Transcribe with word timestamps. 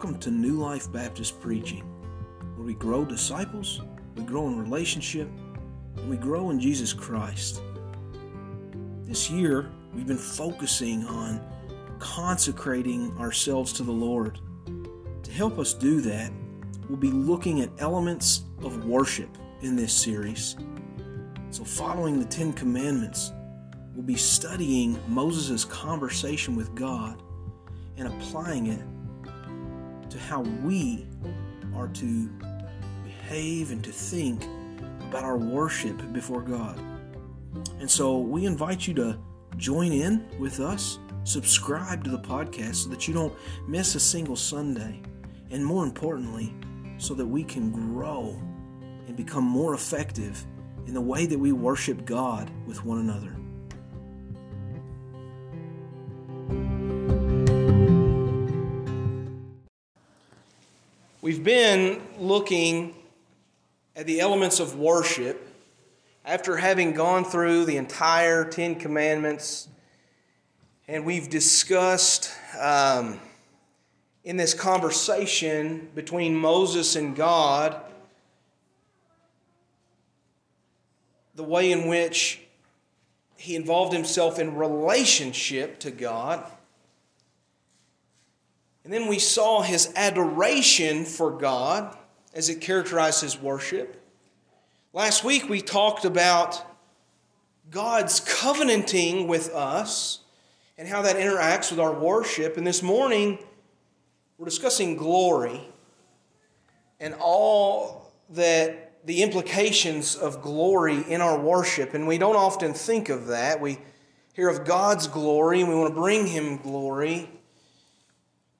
Welcome 0.00 0.18
to 0.20 0.30
New 0.30 0.54
Life 0.54 0.90
Baptist 0.90 1.42
Preaching, 1.42 1.82
where 2.56 2.64
we 2.64 2.72
grow 2.72 3.04
disciples, 3.04 3.82
we 4.16 4.22
grow 4.22 4.48
in 4.48 4.58
relationship, 4.58 5.28
and 5.96 6.08
we 6.08 6.16
grow 6.16 6.48
in 6.48 6.58
Jesus 6.58 6.94
Christ. 6.94 7.60
This 9.04 9.30
year, 9.30 9.70
we've 9.94 10.06
been 10.06 10.16
focusing 10.16 11.04
on 11.04 11.38
consecrating 11.98 13.14
ourselves 13.18 13.74
to 13.74 13.82
the 13.82 13.92
Lord. 13.92 14.40
To 15.22 15.30
help 15.30 15.58
us 15.58 15.74
do 15.74 16.00
that, 16.00 16.32
we'll 16.88 16.96
be 16.96 17.10
looking 17.10 17.60
at 17.60 17.68
elements 17.76 18.44
of 18.64 18.86
worship 18.86 19.36
in 19.60 19.76
this 19.76 19.92
series. 19.92 20.56
So, 21.50 21.62
following 21.62 22.18
the 22.18 22.24
Ten 22.24 22.54
Commandments, 22.54 23.32
we'll 23.94 24.06
be 24.06 24.16
studying 24.16 24.98
Moses' 25.08 25.66
conversation 25.66 26.56
with 26.56 26.74
God 26.74 27.22
and 27.98 28.08
applying 28.08 28.68
it 28.68 28.80
to 30.10 30.18
how 30.18 30.40
we 30.40 31.06
are 31.74 31.88
to 31.88 32.28
behave 33.04 33.70
and 33.70 33.82
to 33.84 33.92
think 33.92 34.44
about 35.08 35.24
our 35.24 35.38
worship 35.38 36.12
before 36.12 36.42
God. 36.42 36.78
And 37.78 37.90
so 37.90 38.18
we 38.18 38.44
invite 38.44 38.86
you 38.86 38.94
to 38.94 39.18
join 39.56 39.92
in 39.92 40.26
with 40.38 40.60
us, 40.60 40.98
subscribe 41.24 42.04
to 42.04 42.10
the 42.10 42.18
podcast 42.18 42.76
so 42.76 42.90
that 42.90 43.08
you 43.08 43.14
don't 43.14 43.34
miss 43.66 43.94
a 43.94 44.00
single 44.00 44.36
Sunday, 44.36 45.00
and 45.50 45.64
more 45.64 45.84
importantly, 45.84 46.54
so 46.98 47.14
that 47.14 47.26
we 47.26 47.42
can 47.42 47.70
grow 47.72 48.40
and 49.06 49.16
become 49.16 49.44
more 49.44 49.74
effective 49.74 50.44
in 50.86 50.94
the 50.94 51.00
way 51.00 51.26
that 51.26 51.38
we 51.38 51.52
worship 51.52 52.04
God 52.04 52.50
with 52.66 52.84
one 52.84 52.98
another. 52.98 53.39
We've 61.22 61.44
been 61.44 62.00
looking 62.18 62.94
at 63.94 64.06
the 64.06 64.20
elements 64.20 64.58
of 64.58 64.78
worship 64.78 65.46
after 66.24 66.56
having 66.56 66.94
gone 66.94 67.26
through 67.26 67.66
the 67.66 67.76
entire 67.76 68.42
Ten 68.46 68.76
Commandments, 68.76 69.68
and 70.88 71.04
we've 71.04 71.28
discussed 71.28 72.32
um, 72.58 73.20
in 74.24 74.38
this 74.38 74.54
conversation 74.54 75.90
between 75.94 76.34
Moses 76.34 76.96
and 76.96 77.14
God 77.14 77.78
the 81.34 81.44
way 81.44 81.70
in 81.70 81.86
which 81.86 82.40
he 83.36 83.56
involved 83.56 83.92
himself 83.92 84.38
in 84.38 84.56
relationship 84.56 85.80
to 85.80 85.90
God 85.90 86.50
and 88.90 89.00
then 89.00 89.06
we 89.06 89.20
saw 89.20 89.62
his 89.62 89.92
adoration 89.94 91.04
for 91.04 91.30
God 91.30 91.96
as 92.34 92.48
it 92.48 92.60
characterized 92.60 93.20
his 93.20 93.40
worship. 93.40 94.04
Last 94.92 95.22
week 95.22 95.48
we 95.48 95.60
talked 95.60 96.04
about 96.04 96.60
God's 97.70 98.18
covenanting 98.18 99.28
with 99.28 99.54
us 99.54 100.22
and 100.76 100.88
how 100.88 101.02
that 101.02 101.14
interacts 101.14 101.70
with 101.70 101.78
our 101.78 101.92
worship. 101.92 102.56
And 102.56 102.66
this 102.66 102.82
morning 102.82 103.38
we're 104.38 104.46
discussing 104.46 104.96
glory 104.96 105.60
and 106.98 107.14
all 107.20 108.10
that 108.30 109.06
the 109.06 109.22
implications 109.22 110.16
of 110.16 110.42
glory 110.42 111.04
in 111.08 111.20
our 111.20 111.38
worship. 111.38 111.94
And 111.94 112.08
we 112.08 112.18
don't 112.18 112.34
often 112.34 112.74
think 112.74 113.08
of 113.08 113.28
that. 113.28 113.60
We 113.60 113.78
hear 114.32 114.48
of 114.48 114.64
God's 114.64 115.06
glory 115.06 115.60
and 115.60 115.68
we 115.68 115.76
want 115.76 115.94
to 115.94 116.00
bring 116.00 116.26
him 116.26 116.56
glory. 116.56 117.30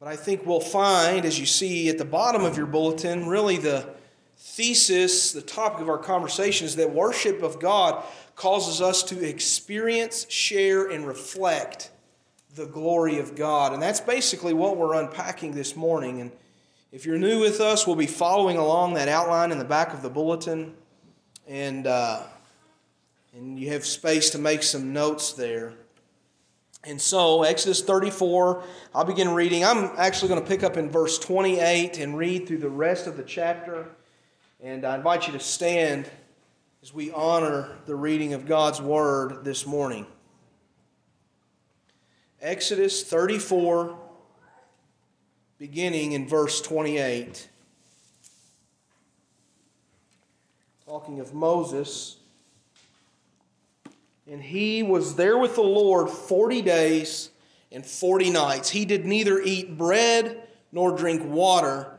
But 0.01 0.09
I 0.09 0.17
think 0.17 0.47
we'll 0.47 0.61
find, 0.61 1.27
as 1.27 1.39
you 1.39 1.45
see 1.45 1.91
at 1.91 1.99
the 1.99 2.07
bottom 2.07 2.43
of 2.43 2.57
your 2.57 2.65
bulletin, 2.65 3.29
really 3.29 3.59
the 3.59 3.87
thesis, 4.39 5.33
the 5.33 5.43
topic 5.43 5.83
of 5.83 5.91
our 5.91 5.99
conversation 5.99 6.67
is 6.67 6.77
that 6.77 6.95
worship 6.95 7.43
of 7.43 7.61
God 7.61 8.03
causes 8.35 8.81
us 8.81 9.03
to 9.03 9.23
experience, 9.23 10.27
share, 10.31 10.87
and 10.87 11.07
reflect 11.07 11.91
the 12.55 12.65
glory 12.65 13.19
of 13.19 13.37
God. 13.37 13.75
And 13.75 13.83
that's 13.83 14.01
basically 14.01 14.55
what 14.55 14.79
we're 14.79 14.95
unpacking 14.95 15.53
this 15.53 15.77
morning. 15.77 16.23
And 16.23 16.33
if 16.93 17.05
you're 17.05 17.19
new 17.19 17.39
with 17.39 17.61
us, 17.61 17.87
we'll 17.87 17.95
be 17.95 18.07
following 18.07 18.57
along 18.57 18.95
that 18.95 19.09
outline 19.09 19.53
in 19.53 19.59
the 19.59 19.67
back 19.67 19.93
of 19.93 20.01
the 20.01 20.09
bulletin. 20.09 20.73
And, 21.47 21.87
uh, 21.87 22.23
and 23.35 23.61
you 23.61 23.69
have 23.73 23.85
space 23.85 24.31
to 24.31 24.39
make 24.39 24.63
some 24.63 24.95
notes 24.95 25.35
there. 25.35 25.75
And 26.85 27.01
so, 27.01 27.43
Exodus 27.43 27.83
34, 27.83 28.63
I'll 28.95 29.05
begin 29.05 29.35
reading. 29.35 29.65
I'm 29.65 29.91
actually 29.99 30.29
going 30.29 30.41
to 30.41 30.49
pick 30.49 30.63
up 30.63 30.79
in 30.79 30.89
verse 30.91 31.19
28 31.19 31.99
and 31.99 32.17
read 32.17 32.47
through 32.47 32.59
the 32.59 32.71
rest 32.71 33.07
of 33.07 33.19
the 33.19 33.23
chapter. 33.23 33.89
And 34.63 34.87
I 34.87 34.97
invite 34.97 35.27
you 35.27 35.35
to 35.35 35.41
stand 35.41 36.11
as 36.83 36.95
we 36.95 37.13
honor 37.13 37.77
the 37.85 37.95
reading 37.95 38.33
of 38.33 38.47
God's 38.47 38.81
Word 38.81 39.45
this 39.45 39.67
morning. 39.67 40.07
Exodus 42.41 43.05
34, 43.05 43.99
beginning 45.59 46.13
in 46.13 46.27
verse 46.27 46.63
28. 46.63 47.47
Talking 50.87 51.21
of 51.21 51.35
Moses. 51.35 52.20
And 54.31 54.41
he 54.41 54.85
was 54.85 55.17
there 55.17 55.37
with 55.37 55.57
the 55.57 55.63
Lord 55.63 56.09
40 56.09 56.63
days 56.63 57.31
and 57.73 57.85
40 57.85 58.31
nights. 58.31 58.71
He 58.71 58.85
did 58.85 59.05
neither 59.05 59.41
eat 59.41 59.77
bread 59.77 60.47
nor 60.71 60.97
drink 60.97 61.25
water. 61.25 61.99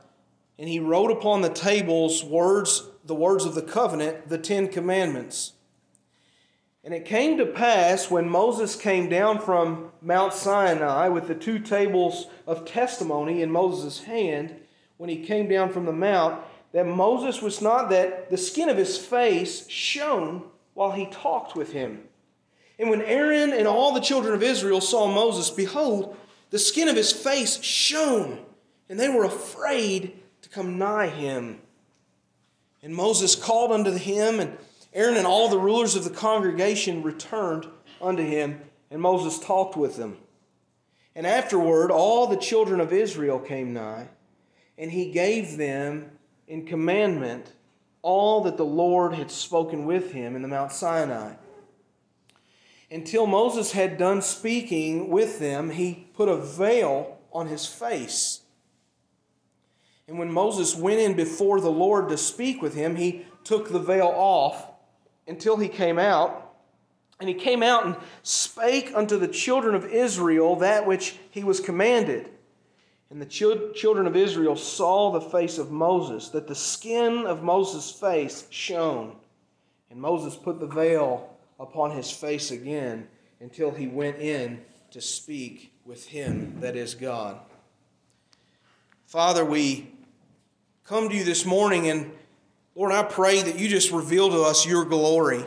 And 0.57 0.69
he 0.69 0.79
wrote 0.79 1.11
upon 1.11 1.41
the 1.41 1.49
tables 1.49 2.23
words, 2.23 2.87
the 3.03 3.15
words 3.15 3.43
of 3.43 3.53
the 3.53 3.61
covenant, 3.61 4.29
the 4.29 4.37
Ten 4.37 4.69
Commandments. 4.69 5.53
And 6.85 6.93
it 6.93 7.03
came 7.03 7.37
to 7.37 7.45
pass 7.45 8.09
when 8.09 8.29
Moses 8.29 8.77
came 8.77 9.09
down 9.09 9.39
from 9.39 9.91
Mount 10.01 10.33
Sinai 10.33 11.09
with 11.09 11.27
the 11.27 11.35
two 11.35 11.59
tables 11.59 12.27
of 12.47 12.63
testimony 12.63 13.41
in 13.41 13.51
Moses' 13.51 14.03
hand, 14.03 14.55
when 14.95 15.09
he 15.09 15.25
came 15.25 15.49
down 15.49 15.73
from 15.73 15.85
the 15.85 15.91
mount, 15.91 16.41
that 16.71 16.87
Moses 16.87 17.41
was 17.41 17.61
not 17.61 17.89
that 17.89 18.29
the 18.29 18.37
skin 18.37 18.69
of 18.69 18.77
his 18.77 18.97
face 18.97 19.67
shone 19.67 20.43
while 20.73 20.93
he 20.93 21.07
talked 21.07 21.57
with 21.57 21.73
him. 21.73 22.07
And 22.81 22.89
when 22.89 23.03
Aaron 23.03 23.53
and 23.53 23.67
all 23.67 23.93
the 23.93 24.01
children 24.01 24.33
of 24.33 24.41
Israel 24.41 24.81
saw 24.81 25.05
Moses, 25.05 25.51
behold, 25.51 26.17
the 26.49 26.57
skin 26.57 26.89
of 26.89 26.95
his 26.95 27.11
face 27.11 27.61
shone, 27.61 28.43
and 28.89 28.99
they 28.99 29.07
were 29.07 29.23
afraid 29.23 30.19
to 30.41 30.49
come 30.49 30.79
nigh 30.79 31.09
him. 31.09 31.61
And 32.81 32.95
Moses 32.95 33.35
called 33.35 33.71
unto 33.71 33.91
him, 33.91 34.39
and 34.39 34.57
Aaron 34.95 35.15
and 35.15 35.27
all 35.27 35.47
the 35.47 35.59
rulers 35.59 35.95
of 35.95 36.05
the 36.05 36.09
congregation 36.09 37.03
returned 37.03 37.67
unto 38.01 38.23
him, 38.23 38.59
and 38.89 38.99
Moses 38.99 39.37
talked 39.37 39.77
with 39.77 39.95
them. 39.97 40.17
And 41.15 41.27
afterward, 41.27 41.91
all 41.91 42.25
the 42.25 42.35
children 42.35 42.79
of 42.79 42.91
Israel 42.91 43.37
came 43.37 43.73
nigh, 43.73 44.07
and 44.79 44.89
he 44.89 45.11
gave 45.11 45.55
them 45.55 46.09
in 46.47 46.65
commandment 46.65 47.53
all 48.01 48.41
that 48.41 48.57
the 48.57 48.65
Lord 48.65 49.13
had 49.13 49.29
spoken 49.29 49.85
with 49.85 50.13
him 50.13 50.35
in 50.35 50.41
the 50.41 50.47
Mount 50.47 50.71
Sinai. 50.71 51.33
Until 52.91 53.25
Moses 53.25 53.71
had 53.71 53.97
done 53.97 54.21
speaking 54.21 55.09
with 55.09 55.39
them, 55.39 55.69
he 55.69 56.09
put 56.13 56.27
a 56.27 56.35
veil 56.35 57.17
on 57.31 57.47
his 57.47 57.65
face. 57.65 58.41
And 60.09 60.19
when 60.19 60.29
Moses 60.29 60.75
went 60.75 60.99
in 60.99 61.13
before 61.15 61.61
the 61.61 61.71
Lord 61.71 62.09
to 62.09 62.17
speak 62.17 62.61
with 62.61 62.75
him, 62.75 62.97
he 62.97 63.25
took 63.45 63.69
the 63.71 63.79
veil 63.79 64.13
off 64.13 64.67
until 65.25 65.55
he 65.55 65.69
came 65.69 65.97
out. 65.97 66.53
And 67.21 67.29
he 67.29 67.35
came 67.35 67.63
out 67.63 67.85
and 67.85 67.95
spake 68.23 68.91
unto 68.93 69.17
the 69.17 69.27
children 69.27 69.73
of 69.73 69.85
Israel 69.85 70.57
that 70.57 70.85
which 70.85 71.15
he 71.29 71.45
was 71.45 71.61
commanded. 71.61 72.29
And 73.09 73.21
the 73.21 73.25
children 73.25 74.05
of 74.05 74.17
Israel 74.17 74.57
saw 74.57 75.11
the 75.11 75.21
face 75.21 75.57
of 75.57 75.71
Moses, 75.71 76.29
that 76.29 76.47
the 76.47 76.55
skin 76.55 77.25
of 77.25 77.41
Moses' 77.41 77.91
face 77.91 78.47
shone. 78.49 79.15
And 79.89 80.01
Moses 80.01 80.35
put 80.35 80.59
the 80.59 80.67
veil 80.67 81.30
upon 81.61 81.91
his 81.91 82.09
face 82.09 82.49
again 82.49 83.07
until 83.39 83.69
he 83.69 83.87
went 83.87 84.17
in 84.17 84.59
to 84.89 84.99
speak 84.99 85.71
with 85.85 86.07
him 86.07 86.59
that 86.59 86.75
is 86.75 86.95
God. 86.95 87.39
Father, 89.05 89.45
we 89.45 89.91
come 90.83 91.07
to 91.07 91.15
you 91.15 91.23
this 91.23 91.45
morning, 91.45 91.87
and 91.87 92.11
Lord, 92.75 92.91
I 92.91 93.03
pray 93.03 93.43
that 93.43 93.59
you 93.59 93.69
just 93.69 93.91
reveal 93.91 94.29
to 94.31 94.41
us 94.41 94.65
your 94.65 94.85
glory. 94.85 95.45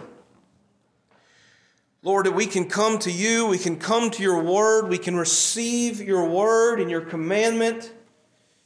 Lord, 2.02 2.26
that 2.26 2.32
we 2.32 2.46
can 2.46 2.68
come 2.68 2.98
to 3.00 3.10
you, 3.10 3.48
we 3.48 3.58
can 3.58 3.76
come 3.76 4.10
to 4.12 4.22
your 4.22 4.40
word, 4.40 4.88
we 4.88 4.98
can 4.98 5.16
receive 5.16 6.00
your 6.00 6.28
word 6.28 6.80
and 6.80 6.90
your 6.90 7.00
commandment. 7.00 7.92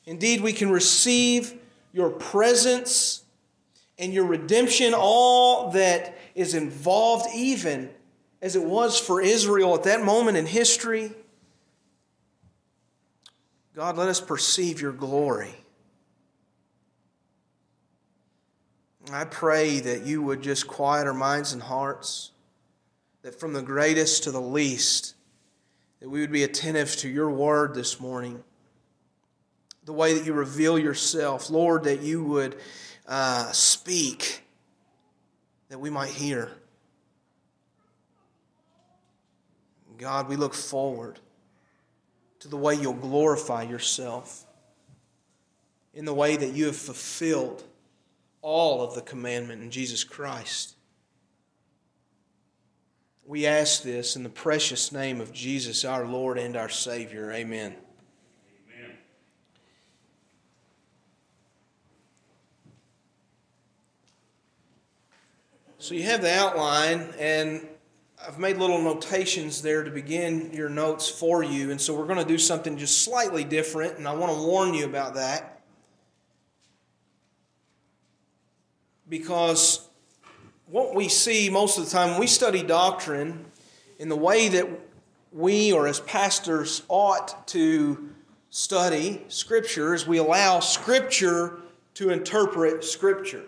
Indeed, 0.04 0.42
we 0.42 0.52
can 0.52 0.70
receive 0.70 1.54
your 1.92 2.10
presence 2.10 3.22
and 3.98 4.14
your 4.14 4.24
redemption, 4.24 4.94
all 4.96 5.70
that 5.72 6.16
is 6.34 6.54
involved, 6.54 7.26
even 7.34 7.90
as 8.40 8.54
it 8.54 8.62
was 8.62 8.98
for 8.98 9.20
Israel 9.20 9.74
at 9.74 9.82
that 9.84 10.02
moment 10.02 10.36
in 10.36 10.46
history. 10.46 11.12
God, 13.74 13.96
let 13.96 14.08
us 14.08 14.20
perceive 14.20 14.80
your 14.80 14.92
glory. 14.92 15.54
I 19.12 19.24
pray 19.24 19.80
that 19.80 20.04
you 20.04 20.22
would 20.22 20.42
just 20.42 20.66
quiet 20.66 21.06
our 21.06 21.14
minds 21.14 21.52
and 21.52 21.62
hearts, 21.62 22.32
that 23.22 23.38
from 23.38 23.52
the 23.52 23.62
greatest 23.62 24.24
to 24.24 24.30
the 24.30 24.40
least, 24.40 25.14
that 26.00 26.08
we 26.08 26.20
would 26.20 26.30
be 26.30 26.44
attentive 26.44 26.94
to 26.96 27.08
your 27.08 27.30
word 27.30 27.74
this 27.74 28.00
morning, 28.00 28.42
the 29.84 29.92
way 29.92 30.12
that 30.14 30.26
you 30.26 30.34
reveal 30.34 30.78
yourself. 30.78 31.48
Lord, 31.48 31.84
that 31.84 32.02
you 32.02 32.22
would 32.22 32.56
uh, 33.08 33.50
speak, 33.52 34.42
that 35.70 35.80
we 35.80 35.90
might 35.90 36.10
hear. 36.10 36.52
God, 39.96 40.28
we 40.28 40.36
look 40.36 40.54
forward 40.54 41.18
to 42.40 42.48
the 42.48 42.56
way 42.56 42.74
you'll 42.74 42.92
glorify 42.92 43.62
yourself 43.62 44.44
in 45.92 46.04
the 46.04 46.14
way 46.14 46.36
that 46.36 46.52
you 46.52 46.66
have 46.66 46.76
fulfilled 46.76 47.64
all 48.40 48.82
of 48.82 48.94
the 48.94 49.02
commandment 49.02 49.62
in 49.62 49.70
Jesus 49.70 50.04
Christ. 50.04 50.76
We 53.26 53.46
ask 53.46 53.82
this 53.82 54.14
in 54.14 54.22
the 54.22 54.28
precious 54.28 54.92
name 54.92 55.20
of 55.20 55.32
Jesus, 55.32 55.84
our 55.84 56.06
Lord 56.06 56.38
and 56.38 56.56
our 56.56 56.68
Savior. 56.68 57.32
Amen. 57.32 57.74
So 65.78 65.94
you 65.94 66.02
have 66.04 66.22
the 66.22 66.34
outline, 66.34 67.14
and 67.18 67.66
I've 68.26 68.38
made 68.38 68.56
little 68.56 68.82
notations 68.82 69.62
there 69.62 69.84
to 69.84 69.90
begin 69.90 70.52
your 70.52 70.68
notes 70.68 71.08
for 71.08 71.42
you. 71.42 71.70
And 71.70 71.80
so 71.80 71.94
we're 71.94 72.06
going 72.06 72.18
to 72.18 72.24
do 72.24 72.38
something 72.38 72.76
just 72.76 73.04
slightly 73.04 73.44
different, 73.44 73.96
and 73.98 74.06
I 74.06 74.14
want 74.14 74.32
to 74.32 74.42
warn 74.42 74.74
you 74.74 74.84
about 74.84 75.14
that. 75.14 75.58
because 79.08 79.88
what 80.66 80.94
we 80.94 81.08
see 81.08 81.48
most 81.50 81.78
of 81.78 81.84
the 81.84 81.90
time 81.90 82.10
when 82.10 82.20
we 82.20 82.26
study 82.26 82.62
doctrine 82.62 83.46
in 83.98 84.08
the 84.08 84.16
way 84.16 84.48
that 84.48 84.68
we 85.32 85.72
or 85.72 85.86
as 85.86 86.00
pastors 86.00 86.82
ought 86.88 87.46
to 87.48 88.10
study 88.50 89.24
scripture 89.28 89.94
is 89.94 90.06
we 90.06 90.18
allow 90.18 90.60
scripture 90.60 91.58
to 91.94 92.10
interpret 92.10 92.84
scripture 92.84 93.44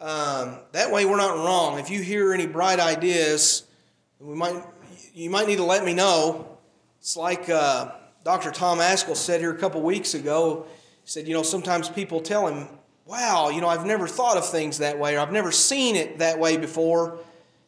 um, 0.00 0.58
that 0.72 0.90
way 0.90 1.04
we're 1.04 1.16
not 1.16 1.36
wrong. 1.36 1.78
If 1.78 1.90
you 1.90 2.02
hear 2.02 2.32
any 2.32 2.46
bright 2.46 2.80
ideas 2.80 3.64
we 4.18 4.34
might 4.34 4.62
you 5.14 5.30
might 5.30 5.46
need 5.46 5.56
to 5.56 5.64
let 5.64 5.84
me 5.84 5.94
know. 5.94 6.58
It's 6.98 7.16
like 7.16 7.48
uh, 7.48 7.92
dr 8.24 8.50
tom 8.52 8.78
ascol 8.78 9.16
said 9.16 9.40
here 9.40 9.52
a 9.52 9.58
couple 9.58 9.82
weeks 9.82 10.14
ago. 10.14 10.66
He 11.04 11.10
said 11.10 11.28
you 11.28 11.34
know 11.34 11.42
sometimes 11.42 11.88
people 11.88 12.20
tell 12.20 12.46
him 12.46 12.68
wow, 13.10 13.48
you 13.48 13.60
know, 13.60 13.66
I've 13.66 13.84
never 13.84 14.06
thought 14.06 14.36
of 14.36 14.48
things 14.48 14.78
that 14.78 14.96
way, 14.96 15.16
or 15.16 15.18
I've 15.18 15.32
never 15.32 15.50
seen 15.50 15.96
it 15.96 16.18
that 16.18 16.38
way 16.38 16.56
before. 16.56 17.18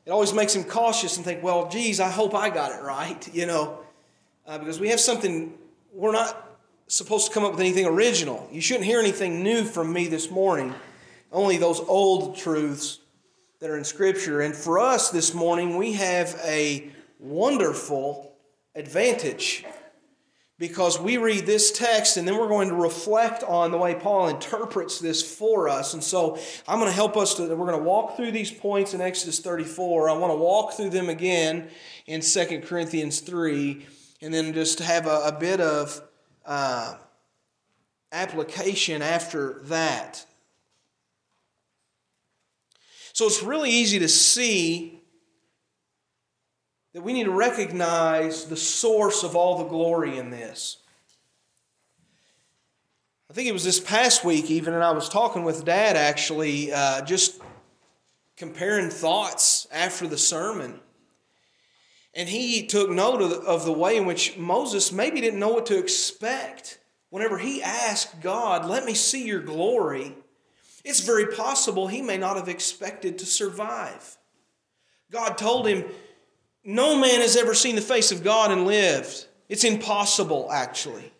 It 0.06 0.10
always 0.10 0.32
makes 0.32 0.54
him 0.54 0.62
cautious 0.62 1.16
and 1.16 1.24
think, 1.24 1.42
well, 1.42 1.68
geez, 1.68 1.98
I 1.98 2.10
hope 2.10 2.32
I 2.32 2.48
got 2.48 2.70
it 2.70 2.80
right, 2.82 3.28
you 3.34 3.46
know, 3.46 3.80
uh, 4.46 4.58
because 4.58 4.78
we 4.78 4.88
have 4.90 5.00
something, 5.00 5.52
we're 5.92 6.12
not 6.12 6.48
supposed 6.86 7.26
to 7.26 7.34
come 7.34 7.44
up 7.44 7.50
with 7.50 7.60
anything 7.60 7.86
original. 7.86 8.48
You 8.52 8.60
shouldn't 8.60 8.86
hear 8.86 9.00
anything 9.00 9.42
new 9.42 9.64
from 9.64 9.92
me 9.92 10.06
this 10.06 10.30
morning, 10.30 10.72
only 11.32 11.56
those 11.56 11.80
old 11.80 12.36
truths 12.36 13.00
that 13.60 13.70
are 13.70 13.76
in 13.76 13.84
Scripture. 13.84 14.40
And 14.40 14.54
for 14.54 14.78
us 14.78 15.10
this 15.10 15.34
morning, 15.34 15.76
we 15.76 15.92
have 15.94 16.38
a 16.44 16.90
wonderful 17.18 18.34
advantage 18.74 19.64
because 20.58 21.00
we 21.00 21.16
read 21.16 21.46
this 21.46 21.72
text 21.72 22.16
and 22.16 22.26
then 22.26 22.36
we're 22.36 22.48
going 22.48 22.68
to 22.68 22.74
reflect 22.74 23.42
on 23.42 23.70
the 23.70 23.78
way 23.78 23.94
Paul 23.94 24.28
interprets 24.28 25.00
this 25.00 25.20
for 25.22 25.68
us. 25.68 25.94
And 25.94 26.02
so 26.02 26.38
I'm 26.68 26.78
going 26.78 26.90
to 26.90 26.94
help 26.94 27.16
us 27.16 27.34
to, 27.34 27.42
we're 27.54 27.66
going 27.66 27.78
to 27.78 27.84
walk 27.84 28.16
through 28.16 28.32
these 28.32 28.50
points 28.50 28.94
in 28.94 29.00
Exodus 29.00 29.40
34. 29.40 30.08
I 30.08 30.12
want 30.12 30.32
to 30.32 30.36
walk 30.36 30.74
through 30.74 30.90
them 30.90 31.08
again 31.08 31.68
in 32.06 32.20
2 32.20 32.62
Corinthians 32.64 33.20
3 33.20 33.86
and 34.20 34.32
then 34.32 34.52
just 34.52 34.78
have 34.78 35.06
a, 35.06 35.22
a 35.24 35.36
bit 35.38 35.60
of 35.60 36.00
uh, 36.46 36.94
application 38.12 39.02
after 39.02 39.60
that. 39.64 40.26
So 43.12 43.26
it's 43.26 43.42
really 43.42 43.70
easy 43.70 43.98
to 43.98 44.08
see 44.08 45.02
that 46.94 47.02
we 47.02 47.12
need 47.12 47.24
to 47.24 47.30
recognize 47.30 48.46
the 48.46 48.56
source 48.56 49.22
of 49.22 49.36
all 49.36 49.58
the 49.58 49.68
glory 49.68 50.18
in 50.18 50.30
this. 50.30 50.78
I 53.30 53.34
think 53.34 53.48
it 53.48 53.52
was 53.52 53.64
this 53.64 53.80
past 53.80 54.24
week, 54.24 54.50
even, 54.50 54.74
and 54.74 54.84
I 54.84 54.92
was 54.92 55.08
talking 55.08 55.42
with 55.42 55.64
Dad 55.64 55.96
actually, 55.96 56.72
uh, 56.72 57.02
just 57.02 57.40
comparing 58.36 58.90
thoughts 58.90 59.66
after 59.72 60.06
the 60.06 60.18
sermon. 60.18 60.80
And 62.14 62.28
he 62.28 62.66
took 62.66 62.90
note 62.90 63.22
of 63.22 63.30
the, 63.30 63.36
of 63.38 63.64
the 63.64 63.72
way 63.72 63.96
in 63.96 64.04
which 64.04 64.36
Moses 64.36 64.92
maybe 64.92 65.22
didn't 65.22 65.40
know 65.40 65.48
what 65.48 65.66
to 65.66 65.78
expect. 65.78 66.78
Whenever 67.08 67.38
he 67.38 67.62
asked 67.62 68.20
God, 68.20 68.66
Let 68.66 68.84
me 68.84 68.92
see 68.92 69.24
your 69.24 69.40
glory, 69.40 70.14
it's 70.84 71.00
very 71.00 71.26
possible 71.26 71.86
he 71.88 72.02
may 72.02 72.18
not 72.18 72.36
have 72.36 72.48
expected 72.48 73.18
to 73.18 73.26
survive. 73.26 74.16
God 75.10 75.38
told 75.38 75.66
him, 75.66 75.84
no 76.64 76.96
man 76.96 77.20
has 77.20 77.36
ever 77.36 77.54
seen 77.54 77.74
the 77.74 77.82
face 77.82 78.12
of 78.12 78.24
God 78.24 78.50
and 78.50 78.66
lived. 78.66 79.26
It's 79.48 79.64
impossible, 79.64 80.50
actually. 80.50 81.12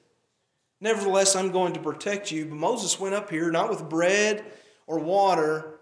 Nevertheless, 0.81 1.37
I'm 1.37 1.53
going 1.53 1.75
to 1.75 1.81
protect 1.81 2.31
you. 2.31 2.47
But 2.47 2.57
Moses 2.57 2.99
went 2.99 3.15
up 3.15 3.31
here 3.31 3.51
not 3.51 3.71
with 3.71 3.89
bread 3.89 4.45
or 4.87 4.99
water, 4.99 5.79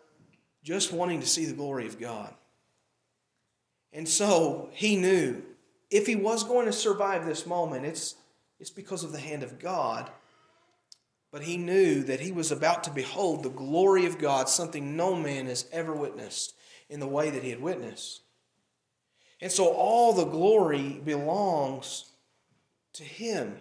just 0.63 0.93
wanting 0.93 1.21
to 1.21 1.27
see 1.27 1.47
the 1.47 1.55
glory 1.55 1.87
of 1.87 1.99
God. 1.99 2.35
And 3.93 4.09
so 4.09 4.69
he 4.73 4.97
knew 4.97 5.43
if 5.91 6.07
he 6.07 6.17
was 6.17 6.45
going 6.45 6.67
to 6.67 6.73
survive 6.73 7.27
this 7.27 7.47
moment, 7.47 7.85
it's, 7.85 8.15
it's 8.59 8.71
because 8.71 9.05
of 9.05 9.13
the 9.13 9.19
hand 9.19 9.43
of 9.43 9.59
God. 9.59 10.11
But 11.33 11.43
he 11.43 11.57
knew 11.57 12.03
that 12.05 12.21
he 12.21 12.33
was 12.33 12.51
about 12.51 12.85
to 12.85 12.91
behold 12.91 13.43
the 13.43 13.51
glory 13.51 14.07
of 14.07 14.19
God, 14.19 14.49
something 14.49 14.97
no 14.97 15.15
man 15.15 15.47
has 15.47 15.67
ever 15.73 15.95
witnessed 15.95 16.55
in 16.89 16.99
the 16.99 17.07
way 17.07 17.31
that 17.31 17.45
he 17.45 17.51
had 17.51 17.63
witnessed. 17.63 18.23
And 19.41 19.51
so 19.51 19.69
all 19.69 20.13
the 20.13 20.27
glory 20.27 21.01
belongs 21.05 22.11
to 22.95 23.05
Him. 23.05 23.61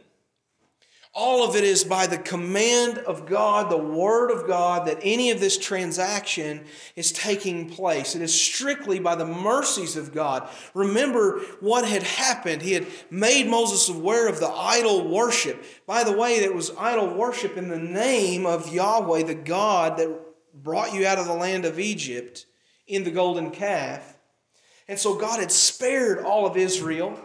All 1.11 1.43
of 1.43 1.55
it 1.55 1.63
is 1.63 1.83
by 1.83 2.05
the 2.05 2.19
command 2.19 2.99
of 2.99 3.25
God, 3.25 3.71
the 3.71 3.77
Word 3.77 4.29
of 4.29 4.45
God, 4.45 4.87
that 4.87 4.99
any 5.01 5.31
of 5.31 5.39
this 5.39 5.57
transaction 5.57 6.63
is 6.95 7.11
taking 7.11 7.67
place. 7.67 8.15
It 8.15 8.21
is 8.21 8.33
strictly 8.33 8.99
by 8.99 9.15
the 9.15 9.25
mercies 9.25 9.95
of 9.97 10.13
God. 10.13 10.47
Remember 10.75 11.39
what 11.61 11.87
had 11.87 12.03
happened. 12.03 12.61
He 12.61 12.73
had 12.73 12.85
made 13.09 13.47
Moses 13.47 13.89
aware 13.89 14.29
of 14.29 14.39
the 14.39 14.49
idol 14.49 15.09
worship. 15.09 15.63
By 15.87 16.03
the 16.03 16.15
way, 16.15 16.41
that 16.41 16.53
was 16.53 16.71
idol 16.77 17.15
worship 17.15 17.57
in 17.57 17.69
the 17.69 17.79
name 17.79 18.45
of 18.45 18.71
Yahweh, 18.71 19.23
the 19.23 19.35
God 19.35 19.97
that 19.97 20.15
brought 20.53 20.93
you 20.93 21.07
out 21.07 21.17
of 21.17 21.25
the 21.25 21.33
land 21.33 21.65
of 21.65 21.79
Egypt 21.79 22.45
in 22.85 23.03
the 23.03 23.11
golden 23.11 23.49
calf. 23.49 24.15
And 24.87 24.99
so 24.99 25.15
God 25.15 25.39
had 25.39 25.51
spared 25.51 26.23
all 26.23 26.45
of 26.45 26.55
Israel. 26.55 27.19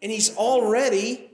And 0.00 0.12
he's 0.12 0.36
already 0.36 1.30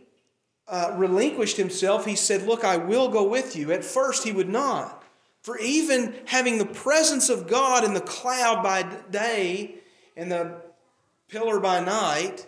uh, 0.71 0.95
relinquished 0.97 1.57
himself. 1.57 2.07
He 2.07 2.15
said, 2.15 2.47
Look, 2.47 2.65
I 2.65 2.77
will 2.77 3.09
go 3.09 3.25
with 3.25 3.57
you. 3.57 3.73
At 3.73 3.85
first, 3.85 4.25
he 4.25 4.33
would 4.33 4.49
not. 4.49 5.03
For 5.43 5.59
even 5.59 6.15
having 6.27 6.59
the 6.59 6.67
presence 6.67 7.29
of 7.29 7.49
God 7.49 7.83
in 7.83 7.95
the 7.95 8.00
cloud 8.00 8.62
by 8.62 8.83
day 9.11 9.77
and 10.17 10.31
the 10.31 10.61
pillar 11.29 11.59
by 11.61 11.81
night, 11.81 12.47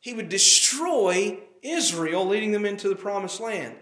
he 0.00 0.14
would 0.14 0.28
destroy 0.28 1.38
Israel, 1.62 2.26
leading 2.26 2.52
them 2.52 2.64
into 2.64 2.88
the 2.88 2.96
promised 2.96 3.40
land. 3.40 3.74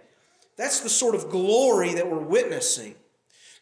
That's 0.56 0.80
the 0.80 0.88
sort 0.88 1.14
of 1.14 1.30
glory 1.30 1.94
that 1.94 2.10
we're 2.10 2.18
witnessing. 2.18 2.94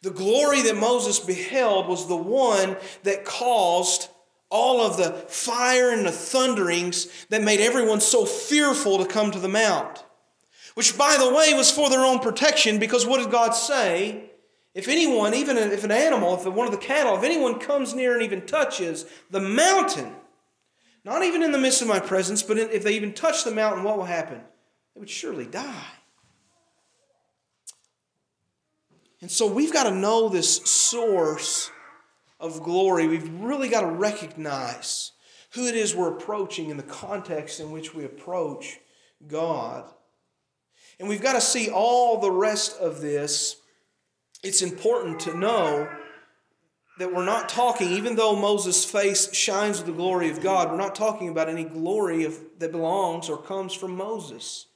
The 0.03 0.11
glory 0.11 0.63
that 0.63 0.77
Moses 0.77 1.19
beheld 1.19 1.89
was 1.89 2.07
the 2.07 2.17
one 2.17 2.77
that 3.03 3.25
caused 3.25 4.09
all 4.51 4.81
of 4.81 4.97
the 4.97 5.11
fire 5.29 5.91
and 5.91 6.07
the 6.07 6.13
thunderings 6.13 7.27
that 7.31 7.43
made 7.43 7.59
everyone 7.61 8.01
so 8.01 8.25
fearful 8.25 8.99
to 8.99 9.07
come 9.07 9.33
to 9.33 9.41
the 9.41 9.49
mount. 9.49 10.04
Which, 10.75 10.99
by 10.99 11.17
the 11.19 11.33
way, 11.33 11.55
was 11.55 11.71
for 11.71 11.89
their 11.89 12.05
own 12.05 12.19
protection 12.19 12.79
because 12.79 13.07
what 13.07 13.23
did 13.23 13.31
God 13.31 13.53
say? 13.53 14.31
If 14.75 14.89
anyone, 14.89 15.35
even 15.35 15.57
if 15.57 15.85
an 15.85 15.93
animal, 15.93 16.35
if 16.35 16.45
one 16.47 16.67
of 16.67 16.73
the 16.73 16.79
cattle, 16.79 17.17
if 17.17 17.23
anyone 17.23 17.61
comes 17.61 17.95
near 17.95 18.15
and 18.15 18.23
even 18.23 18.45
touches 18.45 19.07
the 19.31 19.41
mountain, 19.41 20.13
not 21.05 21.23
even 21.23 21.45
in 21.45 21.53
the 21.53 21.59
midst 21.59 21.81
of 21.81 21.87
my 21.87 22.01
presence, 22.01 22.43
but 22.43 22.59
if 22.59 22.83
they 22.83 22.95
even 22.95 23.13
touch 23.13 23.45
the 23.45 23.53
mountain, 23.53 23.85
what 23.85 23.97
will 23.97 24.05
happen? 24.05 24.41
They 24.95 25.01
would 25.01 25.11
surely 25.11 25.47
die. 25.47 25.93
And 29.21 29.31
so 29.31 29.47
we've 29.47 29.73
got 29.73 29.85
to 29.85 29.95
know 29.95 30.29
this 30.29 30.57
source 30.65 31.71
of 32.41 32.63
glory. 32.63 33.07
We've 33.07 33.33
really 33.41 33.69
got 33.69 33.83
to 33.83 33.87
recognize 33.87 35.13
who 35.53 35.67
it 35.67 35.77
is 35.77 35.95
we're 35.95 36.13
approaching 36.13 36.71
in 36.71 36.77
the 36.77 36.83
context 36.83 37.61
in 37.61 37.71
which 37.71 37.95
we 37.95 38.05
approach 38.05 38.81
God. 39.27 39.91
And 40.99 41.09
we've 41.09 41.23
got 41.23 41.33
to 41.35 41.41
see 41.41 41.71
all 41.71 42.19
the 42.19 42.31
rest 42.31 42.79
of 42.81 43.01
this. 43.01 43.57
It's 44.43 44.63
important 44.63 45.21
to 45.21 45.37
know 45.37 45.89
that 46.99 47.13
we're 47.13 47.25
not 47.25 47.49
talking, 47.49 47.91
even 47.91 48.15
though 48.15 48.37
Moses' 48.37 48.85
face 48.85 49.35
shines 49.35 49.79
with 49.79 49.87
the 49.87 49.93
glory 49.93 50.31
of 50.31 50.41
God, 50.41 50.71
we're 50.71 50.77
not 50.77 50.95
talking 50.95 51.29
about 51.29 51.49
any 51.49 51.65
glory 51.65 52.25
of, 52.25 52.39
that 52.61 52.71
belongs 52.71 53.29
or 53.29 53.37
comes 53.37 53.75
from 53.75 53.97
Moses. 53.97 54.67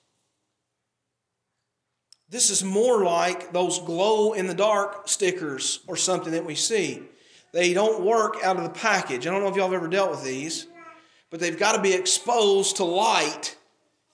This 2.29 2.51
is 2.51 2.65
more 2.65 3.05
like 3.05 3.53
those 3.53 3.79
glow 3.79 4.33
in 4.33 4.49
the 4.49 4.55
dark 4.55 5.09
stickers 5.09 5.81
or 5.87 5.97
something 5.97 6.33
that 6.33 6.45
we 6.45 6.57
see. 6.57 7.03
They 7.53 7.73
don't 7.73 8.05
work 8.05 8.37
out 8.43 8.57
of 8.57 8.65
the 8.65 8.71
package. 8.71 9.27
I 9.27 9.31
don't 9.31 9.43
know 9.43 9.49
if 9.49 9.57
y'all 9.57 9.67
have 9.67 9.75
ever 9.75 9.89
dealt 9.89 10.11
with 10.11 10.25
these, 10.25 10.67
but 11.31 11.41
they've 11.41 11.59
got 11.59 11.77
to 11.77 11.83
be 11.83 11.95
exposed 11.95 12.77
to 12.77 12.85
light. 12.85 13.57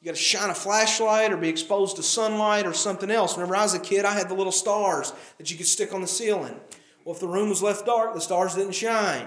You 0.05 0.11
got 0.11 0.17
to 0.17 0.23
shine 0.23 0.51
a 0.51 0.55
flashlight 0.55 1.33
or 1.33 1.39
be 1.39 1.49
exposed 1.49 1.97
to 1.97 2.03
sunlight 2.03 2.67
or 2.67 2.75
something 2.75 3.11
else. 3.11 3.37
Whenever 3.37 3.57
I 3.57 3.63
was 3.63 3.73
a 3.73 3.79
kid, 3.79 4.05
I 4.05 4.13
had 4.13 4.29
the 4.29 4.35
little 4.35 4.53
stars 4.53 5.15
that 5.39 5.51
you 5.51 5.57
could 5.57 5.67
stick 5.67 5.95
on 5.95 6.03
the 6.03 6.07
ceiling. 6.07 6.61
Well, 7.07 7.15
if 7.15 7.23
the 7.23 7.27
room 7.27 7.49
was 7.49 7.63
left 7.63 7.87
dark, 7.87 8.13
the 8.13 8.21
stars 8.21 8.55
didn't 8.55 8.75
shine. 8.75 9.27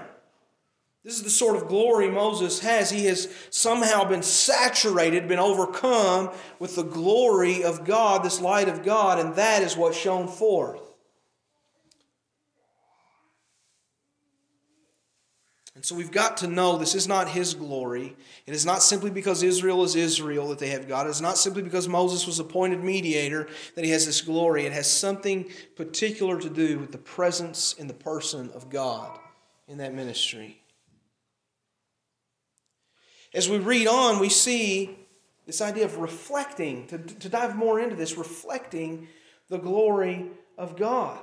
This 1.02 1.14
is 1.14 1.24
the 1.24 1.30
sort 1.30 1.56
of 1.56 1.66
glory 1.66 2.08
Moses 2.08 2.60
has. 2.60 2.90
He 2.90 3.06
has 3.06 3.28
somehow 3.50 4.04
been 4.04 4.22
saturated, 4.22 5.26
been 5.26 5.40
overcome 5.40 6.30
with 6.60 6.76
the 6.76 6.84
glory 6.84 7.64
of 7.64 7.84
God, 7.84 8.22
this 8.22 8.40
light 8.40 8.68
of 8.68 8.84
God, 8.84 9.18
and 9.18 9.34
that 9.34 9.62
is 9.62 9.76
what 9.76 9.96
shone 9.96 10.28
forth. 10.28 10.87
And 15.78 15.86
so 15.86 15.94
we've 15.94 16.10
got 16.10 16.38
to 16.38 16.48
know 16.48 16.76
this 16.76 16.96
is 16.96 17.06
not 17.06 17.28
his 17.28 17.54
glory. 17.54 18.16
It 18.46 18.52
is 18.52 18.66
not 18.66 18.82
simply 18.82 19.10
because 19.10 19.44
Israel 19.44 19.84
is 19.84 19.94
Israel 19.94 20.48
that 20.48 20.58
they 20.58 20.70
have 20.70 20.88
God. 20.88 21.06
It 21.06 21.10
is 21.10 21.20
not 21.20 21.38
simply 21.38 21.62
because 21.62 21.86
Moses 21.86 22.26
was 22.26 22.40
appointed 22.40 22.82
mediator 22.82 23.46
that 23.76 23.84
he 23.84 23.92
has 23.92 24.04
this 24.04 24.20
glory. 24.20 24.66
It 24.66 24.72
has 24.72 24.90
something 24.90 25.48
particular 25.76 26.40
to 26.40 26.50
do 26.50 26.80
with 26.80 26.90
the 26.90 26.98
presence 26.98 27.74
in 27.74 27.86
the 27.86 27.94
person 27.94 28.50
of 28.56 28.70
God 28.70 29.20
in 29.68 29.78
that 29.78 29.94
ministry. 29.94 30.60
As 33.32 33.48
we 33.48 33.58
read 33.58 33.86
on, 33.86 34.18
we 34.18 34.30
see 34.30 34.98
this 35.46 35.60
idea 35.60 35.84
of 35.84 35.98
reflecting, 35.98 36.88
to, 36.88 36.98
to 36.98 37.28
dive 37.28 37.54
more 37.54 37.78
into 37.78 37.94
this, 37.94 38.18
reflecting 38.18 39.06
the 39.48 39.58
glory 39.58 40.26
of 40.58 40.76
God. 40.76 41.20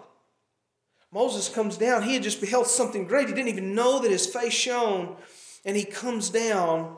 Moses 1.12 1.48
comes 1.50 1.78
down. 1.78 2.04
He 2.04 2.14
had 2.14 2.24
just 2.24 2.42
beheld 2.42 2.68
something 2.68 3.06
great. 3.06 3.28
He 3.28 3.34
didn't 3.34 3.50
even 3.50 3.76
know 3.76 4.02
that 4.02 4.12
his 4.12 4.26
face 4.26 4.54
shone. 4.54 5.16
And 5.64 5.76
he 5.76 5.84
comes 5.84 6.30
down, 6.30 6.98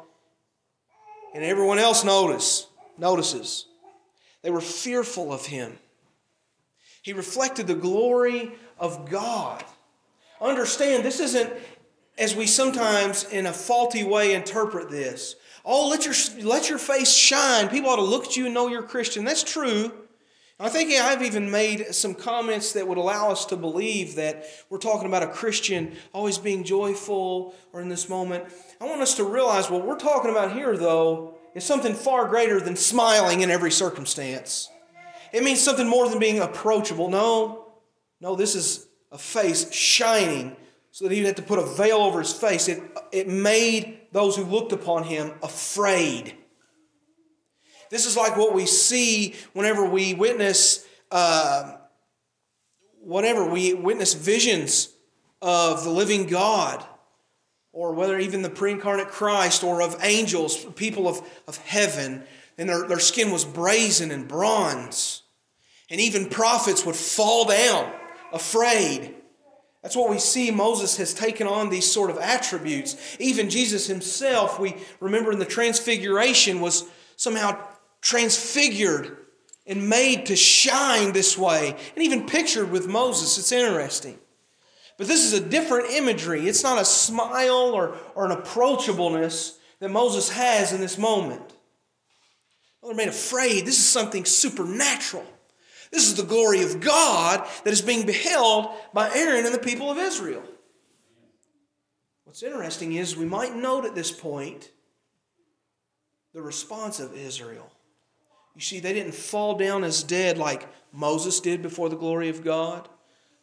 and 1.33 1.43
everyone 1.43 1.79
else 1.79 2.03
notice, 2.03 2.67
notices. 2.97 3.65
They 4.41 4.51
were 4.51 4.61
fearful 4.61 5.31
of 5.31 5.45
him. 5.45 5.77
He 7.01 7.13
reflected 7.13 7.67
the 7.67 7.75
glory 7.75 8.51
of 8.77 9.09
God. 9.09 9.63
Understand, 10.41 11.05
this 11.05 11.19
isn't 11.21 11.53
as 12.17 12.35
we 12.35 12.47
sometimes 12.47 13.23
in 13.25 13.45
a 13.45 13.53
faulty 13.53 14.03
way 14.03 14.33
interpret 14.33 14.89
this. 14.89 15.35
Oh, 15.63 15.87
let 15.87 16.05
your, 16.05 16.15
let 16.45 16.69
your 16.69 16.79
face 16.79 17.13
shine. 17.13 17.69
People 17.69 17.89
ought 17.89 17.97
to 17.97 18.01
look 18.01 18.25
at 18.25 18.37
you 18.37 18.45
and 18.45 18.53
know 18.53 18.67
you're 18.67 18.83
Christian. 18.83 19.23
That's 19.23 19.43
true. 19.43 19.91
I 20.59 20.69
think 20.69 20.91
I've 20.91 21.21
even 21.21 21.51
made 21.51 21.93
some 21.93 22.15
comments 22.15 22.73
that 22.73 22.87
would 22.87 22.97
allow 22.97 23.29
us 23.29 23.45
to 23.45 23.55
believe 23.55 24.15
that 24.15 24.43
we're 24.71 24.79
talking 24.79 25.05
about 25.05 25.21
a 25.21 25.27
Christian 25.27 25.95
always 26.13 26.39
being 26.39 26.63
joyful 26.63 27.53
or 27.73 27.79
in 27.79 27.89
this 27.89 28.09
moment. 28.09 28.45
I 28.81 28.85
want 28.85 29.01
us 29.01 29.15
to 29.17 29.23
realize 29.23 29.69
what 29.69 29.85
we're 29.85 29.99
talking 29.99 30.31
about 30.31 30.53
here, 30.53 30.75
though, 30.75 31.35
is 31.53 31.63
something 31.63 31.93
far 31.93 32.27
greater 32.27 32.59
than 32.59 32.75
smiling 32.75 33.41
in 33.41 33.51
every 33.51 33.69
circumstance. 33.69 34.67
It 35.31 35.43
means 35.43 35.61
something 35.61 35.87
more 35.87 36.09
than 36.09 36.17
being 36.17 36.39
approachable. 36.39 37.07
No, 37.07 37.67
no, 38.19 38.35
this 38.35 38.55
is 38.55 38.87
a 39.11 39.17
face 39.19 39.71
shining 39.71 40.55
so 40.89 41.07
that 41.07 41.13
he 41.13 41.23
had 41.23 41.35
to 41.35 41.43
put 41.43 41.59
a 41.59 41.65
veil 41.65 41.97
over 41.97 42.17
his 42.17 42.33
face. 42.33 42.67
It, 42.67 42.81
it 43.11 43.27
made 43.27 43.99
those 44.11 44.35
who 44.35 44.43
looked 44.43 44.71
upon 44.71 45.03
him 45.03 45.33
afraid. 45.43 46.35
This 47.89 48.05
is 48.05 48.17
like 48.17 48.37
what 48.37 48.53
we 48.53 48.65
see 48.65 49.35
whenever 49.53 49.85
we 49.85 50.13
witness, 50.13 50.85
uh, 51.11 51.75
whatever, 53.01 53.45
we 53.45 53.73
witness 53.73 54.13
visions 54.13 54.89
of 55.41 55.83
the 55.83 55.89
living 55.89 56.25
God, 56.27 56.85
or 57.71 57.93
whether 57.93 58.17
even 58.19 58.41
the 58.41 58.49
pre 58.49 58.71
incarnate 58.71 59.09
Christ, 59.09 59.63
or 59.63 59.81
of 59.81 59.97
angels, 60.01 60.65
people 60.75 61.07
of, 61.07 61.21
of 61.47 61.57
heaven, 61.57 62.23
and 62.57 62.67
their, 62.67 62.87
their 62.87 62.99
skin 62.99 63.31
was 63.31 63.45
brazen 63.45 64.11
and 64.11 64.27
bronze. 64.27 65.23
And 65.89 66.01
even 66.01 66.29
prophets 66.29 66.85
would 66.85 66.95
fall 66.95 67.45
down 67.45 67.93
afraid. 68.33 69.15
That's 69.81 69.95
what 69.95 70.09
we 70.09 70.19
see. 70.19 70.51
Moses 70.51 70.97
has 70.97 71.13
taken 71.13 71.47
on 71.47 71.69
these 71.69 71.89
sort 71.89 72.09
of 72.09 72.17
attributes. 72.17 73.15
Even 73.19 73.49
Jesus 73.49 73.87
himself, 73.87 74.59
we 74.59 74.75
remember 74.99 75.31
in 75.31 75.39
the 75.39 75.45
transfiguration, 75.45 76.59
was 76.59 76.83
somehow 77.15 77.57
transfigured 78.07 79.17
and 79.65 79.89
made 79.89 80.27
to 80.27 80.35
shine 80.35 81.11
this 81.11 81.37
way, 81.37 81.75
and 81.93 82.03
even 82.03 82.25
pictured 82.25 82.71
with 82.71 82.87
Moses. 82.87 83.37
It's 83.37 83.51
interesting. 83.51 84.17
But 84.97 85.07
this 85.07 85.25
is 85.25 85.33
a 85.33 85.41
different 85.41 85.91
imagery. 85.91 86.47
It's 86.47 86.63
not 86.63 86.81
a 86.81 86.85
smile 86.85 87.73
or, 87.73 87.97
or 88.15 88.31
an 88.31 88.37
approachableness 88.37 89.57
that 89.79 89.89
Moses 89.89 90.29
has 90.29 90.71
in 90.71 90.79
this 90.79 90.97
moment. 90.97 91.41
Well, 92.81 92.93
they're 92.93 93.05
made 93.05 93.09
afraid. 93.09 93.65
This 93.65 93.77
is 93.77 93.85
something 93.85 94.23
supernatural. 94.23 95.25
This 95.91 96.07
is 96.07 96.15
the 96.15 96.23
glory 96.23 96.63
of 96.63 96.79
God 96.79 97.45
that 97.65 97.73
is 97.73 97.81
being 97.81 98.05
beheld 98.05 98.69
by 98.93 99.11
Aaron 99.13 99.45
and 99.45 99.53
the 99.53 99.59
people 99.59 99.91
of 99.91 99.97
Israel. 99.97 100.43
What's 102.23 102.41
interesting 102.41 102.93
is 102.93 103.17
we 103.17 103.25
might 103.25 103.53
note 103.53 103.83
at 103.83 103.95
this 103.95 104.11
point 104.11 104.71
the 106.33 106.41
response 106.41 107.01
of 107.01 107.13
Israel. 107.13 107.69
You 108.57 108.63
see, 108.63 108.79
they 108.79 108.93
didn't 108.93 109.13
fall 109.13 109.55
down 109.55 109.83
as 109.83 110.01
dead 110.01 110.39
like 110.39 110.67
Moses 110.91 111.39
did 111.39 111.61
before 111.61 111.89
the 111.89 111.95
glory 111.95 112.27
of 112.27 112.43
God, 112.43 112.89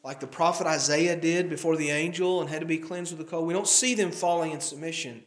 like 0.02 0.18
the 0.18 0.26
prophet 0.26 0.66
Isaiah 0.66 1.14
did 1.14 1.48
before 1.48 1.76
the 1.76 1.90
angel 1.90 2.40
and 2.40 2.50
had 2.50 2.62
to 2.62 2.66
be 2.66 2.78
cleansed 2.78 3.16
with 3.16 3.24
the 3.24 3.30
coal. 3.30 3.46
We 3.46 3.54
don't 3.54 3.68
see 3.68 3.94
them 3.94 4.10
falling 4.10 4.50
in 4.50 4.60
submission. 4.60 5.22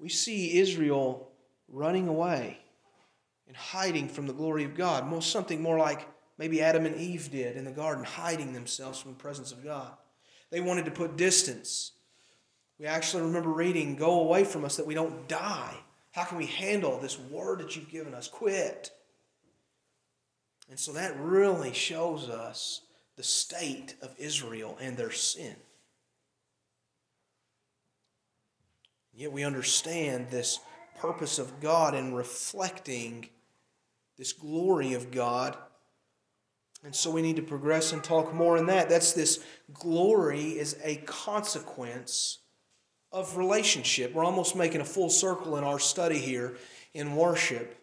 We 0.00 0.08
see 0.08 0.58
Israel 0.58 1.30
running 1.68 2.08
away 2.08 2.58
and 3.46 3.56
hiding 3.56 4.08
from 4.08 4.26
the 4.26 4.32
glory 4.32 4.64
of 4.64 4.74
God. 4.74 5.06
More, 5.06 5.22
something 5.22 5.62
more 5.62 5.78
like 5.78 6.08
maybe 6.36 6.60
Adam 6.60 6.84
and 6.84 6.96
Eve 6.96 7.30
did 7.30 7.56
in 7.56 7.64
the 7.64 7.70
garden, 7.70 8.02
hiding 8.02 8.52
themselves 8.52 8.98
from 8.98 9.12
the 9.12 9.18
presence 9.18 9.52
of 9.52 9.62
God. 9.62 9.92
They 10.50 10.60
wanted 10.60 10.86
to 10.86 10.90
put 10.90 11.16
distance. 11.16 11.92
We 12.80 12.86
actually 12.86 13.22
remember 13.22 13.50
reading, 13.50 13.94
Go 13.94 14.22
away 14.22 14.42
from 14.42 14.64
us 14.64 14.76
that 14.76 14.88
we 14.88 14.94
don't 14.94 15.28
die. 15.28 15.76
How 16.18 16.24
can 16.24 16.38
we 16.38 16.46
handle 16.46 16.98
this 16.98 17.16
word 17.16 17.60
that 17.60 17.76
you've 17.76 17.92
given 17.92 18.12
us? 18.12 18.26
Quit. 18.26 18.90
And 20.68 20.76
so 20.76 20.92
that 20.94 21.16
really 21.16 21.72
shows 21.72 22.28
us 22.28 22.80
the 23.14 23.22
state 23.22 23.94
of 24.02 24.16
Israel 24.18 24.76
and 24.80 24.96
their 24.96 25.12
sin. 25.12 25.54
Yet 29.14 29.30
we 29.30 29.44
understand 29.44 30.28
this 30.28 30.58
purpose 30.98 31.38
of 31.38 31.60
God 31.60 31.94
in 31.94 32.12
reflecting 32.12 33.28
this 34.16 34.32
glory 34.32 34.94
of 34.94 35.12
God. 35.12 35.56
And 36.82 36.96
so 36.96 37.12
we 37.12 37.22
need 37.22 37.36
to 37.36 37.42
progress 37.42 37.92
and 37.92 38.02
talk 38.02 38.34
more 38.34 38.56
in 38.56 38.66
that. 38.66 38.88
That's 38.88 39.12
this 39.12 39.38
glory 39.72 40.58
is 40.58 40.76
a 40.82 40.96
consequence 40.96 42.37
of 43.12 43.36
relationship. 43.36 44.14
We're 44.14 44.24
almost 44.24 44.56
making 44.56 44.80
a 44.80 44.84
full 44.84 45.10
circle 45.10 45.56
in 45.56 45.64
our 45.64 45.78
study 45.78 46.18
here 46.18 46.56
in 46.94 47.16
worship. 47.16 47.76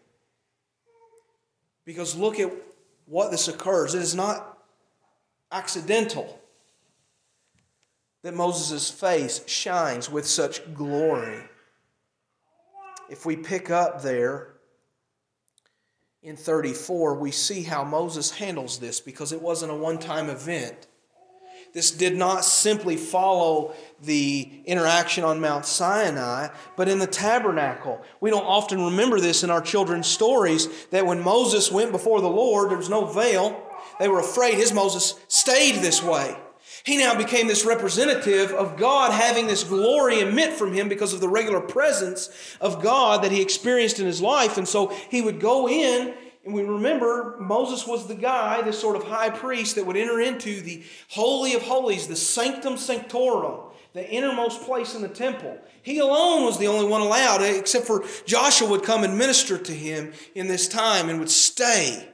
Because 1.84 2.16
look 2.16 2.40
at 2.40 2.52
what 3.06 3.30
this 3.30 3.48
occurs. 3.48 3.94
It 3.94 4.02
is 4.02 4.14
not 4.14 4.58
accidental 5.50 6.40
that 8.22 8.34
Moses' 8.34 8.90
face 8.90 9.40
shines 9.46 10.10
with 10.10 10.26
such 10.26 10.74
glory. 10.74 11.44
If 13.08 13.24
we 13.24 13.36
pick 13.36 13.70
up 13.70 14.02
there 14.02 14.48
in 16.22 16.36
34, 16.36 17.14
we 17.14 17.30
see 17.30 17.62
how 17.62 17.84
Moses 17.84 18.32
handles 18.32 18.80
this 18.80 18.98
because 19.00 19.30
it 19.30 19.40
wasn't 19.40 19.70
a 19.70 19.76
one 19.76 19.98
time 19.98 20.28
event. 20.28 20.88
This 21.76 21.90
did 21.90 22.16
not 22.16 22.42
simply 22.42 22.96
follow 22.96 23.74
the 24.02 24.48
interaction 24.64 25.24
on 25.24 25.42
Mount 25.42 25.66
Sinai, 25.66 26.48
but 26.74 26.88
in 26.88 27.00
the 27.00 27.06
tabernacle. 27.06 28.02
We 28.18 28.30
don't 28.30 28.46
often 28.46 28.82
remember 28.82 29.20
this 29.20 29.44
in 29.44 29.50
our 29.50 29.60
children's 29.60 30.06
stories 30.06 30.86
that 30.86 31.04
when 31.04 31.20
Moses 31.20 31.70
went 31.70 31.92
before 31.92 32.22
the 32.22 32.30
Lord, 32.30 32.70
there 32.70 32.78
was 32.78 32.88
no 32.88 33.04
veil. 33.04 33.62
They 34.00 34.08
were 34.08 34.20
afraid 34.20 34.54
his 34.54 34.72
Moses 34.72 35.20
stayed 35.28 35.82
this 35.82 36.02
way. 36.02 36.34
He 36.84 36.96
now 36.96 37.14
became 37.14 37.46
this 37.46 37.66
representative 37.66 38.52
of 38.52 38.78
God 38.78 39.12
having 39.12 39.46
this 39.46 39.62
glory 39.62 40.20
emit 40.20 40.54
from 40.54 40.72
him 40.72 40.88
because 40.88 41.12
of 41.12 41.20
the 41.20 41.28
regular 41.28 41.60
presence 41.60 42.56
of 42.58 42.82
God 42.82 43.22
that 43.22 43.32
he 43.32 43.42
experienced 43.42 43.98
in 43.98 44.06
his 44.06 44.22
life. 44.22 44.56
And 44.56 44.66
so 44.66 44.86
he 45.10 45.20
would 45.20 45.40
go 45.40 45.68
in 45.68 46.14
And 46.46 46.54
we 46.54 46.62
remember 46.62 47.36
Moses 47.40 47.88
was 47.88 48.06
the 48.06 48.14
guy, 48.14 48.62
this 48.62 48.80
sort 48.80 48.94
of 48.94 49.02
high 49.02 49.30
priest 49.30 49.74
that 49.74 49.84
would 49.84 49.96
enter 49.96 50.20
into 50.20 50.60
the 50.60 50.84
Holy 51.08 51.54
of 51.54 51.62
Holies, 51.62 52.06
the 52.06 52.14
Sanctum 52.14 52.76
Sanctorum, 52.76 53.72
the 53.94 54.08
innermost 54.08 54.62
place 54.62 54.94
in 54.94 55.02
the 55.02 55.08
temple. 55.08 55.58
He 55.82 55.98
alone 55.98 56.44
was 56.44 56.56
the 56.56 56.68
only 56.68 56.86
one 56.86 57.00
allowed, 57.00 57.42
except 57.42 57.84
for 57.84 58.04
Joshua 58.26 58.70
would 58.70 58.84
come 58.84 59.02
and 59.02 59.18
minister 59.18 59.58
to 59.58 59.72
him 59.72 60.12
in 60.36 60.46
this 60.46 60.68
time 60.68 61.08
and 61.08 61.18
would 61.18 61.30
stay. 61.30 62.08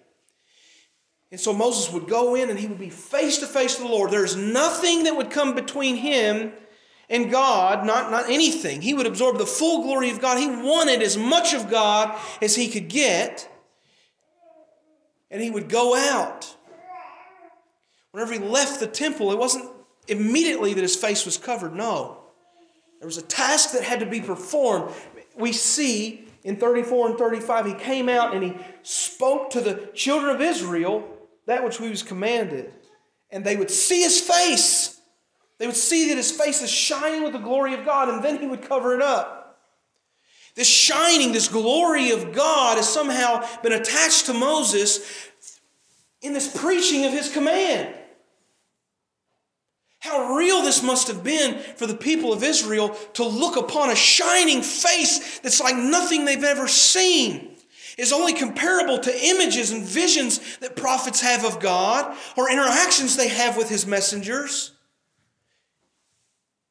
And 1.31 1.39
so 1.39 1.53
Moses 1.53 1.93
would 1.93 2.09
go 2.09 2.35
in 2.35 2.49
and 2.49 2.59
he 2.59 2.69
would 2.69 2.79
be 2.79 2.89
face 2.89 3.37
to 3.39 3.47
face 3.47 3.79
with 3.79 3.87
the 3.87 3.93
Lord. 3.93 4.11
There's 4.11 4.35
nothing 4.35 5.05
that 5.05 5.15
would 5.15 5.31
come 5.31 5.55
between 5.55 5.97
him 5.97 6.55
and 7.11 7.31
God, 7.31 7.85
not, 7.85 8.11
not 8.11 8.31
anything. 8.31 8.81
He 8.81 8.95
would 8.95 9.07
absorb 9.07 9.37
the 9.37 9.45
full 9.45 9.83
glory 9.83 10.09
of 10.09 10.23
God. 10.23 10.39
He 10.39 10.49
wanted 10.49 11.03
as 11.03 11.19
much 11.19 11.53
of 11.53 11.69
God 11.69 12.19
as 12.41 12.57
he 12.57 12.69
could 12.69 12.89
get 12.89 13.51
and 15.33 15.41
he 15.41 15.51
would 15.51 15.69
go 15.69 15.97
out. 15.97 16.55
Whenever 18.13 18.35
he 18.35 18.39
left 18.39 18.79
the 18.79 18.87
temple, 18.87 19.33
it 19.33 19.39
wasn't 19.39 19.69
immediately 20.07 20.75
that 20.75 20.83
his 20.83 20.95
face 20.95 21.25
was 21.25 21.39
covered. 21.39 21.75
No. 21.75 22.19
There 23.01 23.07
was 23.07 23.17
a 23.17 23.23
task 23.23 23.73
that 23.73 23.83
had 23.83 24.01
to 24.01 24.07
be 24.07 24.21
performed. 24.21 24.93
We 25.35 25.53
see 25.53 26.29
in 26.45 26.57
34 26.57 27.11
and 27.11 27.19
35, 27.19 27.67
he 27.67 27.75
came 27.75 28.09
out 28.09 28.35
and 28.35 28.45
he 28.45 28.55
spoke 28.83 29.51
to 29.51 29.61
the 29.61 29.89
children 29.95 30.35
of 30.35 30.41
Israel 30.43 31.09
that 31.47 31.65
which 31.65 31.79
he 31.79 31.89
was 31.89 32.03
commanded. 32.03 32.73
And 33.31 33.43
they 33.43 33.57
would 33.57 33.71
see 33.71 34.03
his 34.03 34.21
face. 34.21 35.01
They 35.59 35.67
would 35.67 35.77
see 35.77 36.09
that 36.09 36.17
his 36.17 36.31
face 36.31 36.61
is 36.61 36.71
shining 36.71 37.23
with 37.23 37.33
the 37.33 37.39
glory 37.39 37.73
of 37.73 37.85
God, 37.85 38.09
and 38.09 38.23
then 38.23 38.39
he 38.39 38.47
would 38.47 38.63
cover 38.63 38.95
it 38.95 39.01
up. 39.01 39.42
This 40.55 40.69
shining, 40.69 41.33
this 41.33 41.49
glory 41.49 42.11
of 42.11 42.33
God 42.33 42.77
has 42.77 42.89
somehow 42.89 43.47
been 43.63 43.73
attached 43.73 44.27
to 44.27 44.35
Moses 44.35 45.31
in 46.21 46.33
this 46.33 46.55
preaching 46.57 47.05
of 47.05 47.13
his 47.13 47.33
command. 47.33 47.95
How 49.99 50.35
real 50.35 50.63
this 50.63 50.83
must 50.83 51.09
have 51.09 51.23
been 51.23 51.59
for 51.77 51.87
the 51.87 51.95
people 51.95 52.33
of 52.33 52.43
Israel 52.43 52.91
to 53.15 53.25
look 53.25 53.57
upon 53.57 53.91
a 53.91 53.95
shining 53.95 54.61
face 54.61 55.39
that's 55.39 55.61
like 55.61 55.77
nothing 55.77 56.25
they've 56.25 56.43
ever 56.43 56.69
seen. 56.69 57.51
Is 57.99 58.13
only 58.13 58.33
comparable 58.33 58.99
to 58.99 59.25
images 59.25 59.71
and 59.71 59.85
visions 59.85 60.59
that 60.59 60.77
prophets 60.77 61.21
have 61.21 61.45
of 61.45 61.61
God 61.61 62.17
or 62.39 62.51
interactions 62.51 63.17
they 63.17 63.29
have 63.29 63.57
with 63.57 63.69
his 63.69 63.87
messengers. 63.87 64.73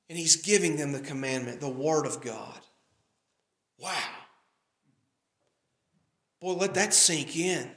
And 0.09 0.17
he's 0.17 0.35
giving 0.37 0.77
them 0.77 0.91
the 0.91 0.99
commandment, 0.99 1.61
the 1.61 1.69
Word 1.69 2.07
of 2.07 2.21
God. 2.21 2.59
Wow. 3.81 3.91
Boy, 6.39 6.53
let 6.53 6.75
that 6.75 6.93
sink 6.93 7.35
in. 7.35 7.69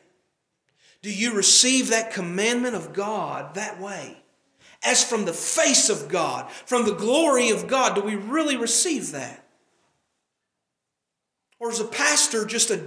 Do 1.03 1.13
you 1.13 1.35
receive 1.35 1.91
that 1.91 2.13
commandment 2.13 2.75
of 2.75 2.93
God 2.93 3.55
that 3.55 3.81
way? 3.81 4.19
As 4.83 5.03
from 5.03 5.25
the 5.25 5.33
face 5.33 5.89
of 5.89 6.09
God, 6.09 6.51
from 6.51 6.85
the 6.85 6.95
glory 6.95 7.51
of 7.51 7.67
God, 7.67 7.95
do 7.95 8.03
we 8.03 8.17
really 8.17 8.57
receive 8.57 9.13
that? 9.13 9.47
Or 11.59 11.71
is 11.71 11.81
a 11.81 11.87
pastor 11.87 12.45
just 12.45 12.71
a, 12.71 12.83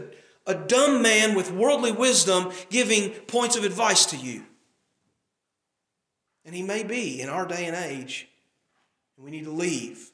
a 0.46 0.54
dumb 0.54 1.02
man 1.02 1.34
with 1.34 1.52
worldly 1.52 1.92
wisdom 1.92 2.52
giving 2.70 3.10
points 3.10 3.56
of 3.56 3.64
advice 3.64 4.06
to 4.08 4.18
you? 4.18 4.44
And 6.46 6.54
he 6.54 6.62
may 6.62 6.84
be 6.84 7.20
in 7.20 7.30
our 7.30 7.48
day 7.48 7.66
and 7.66 7.76
age, 7.76 8.28
and 9.16 9.26
we 9.26 9.32
need 9.32 9.46
to 9.46 9.52
leave 9.52 10.12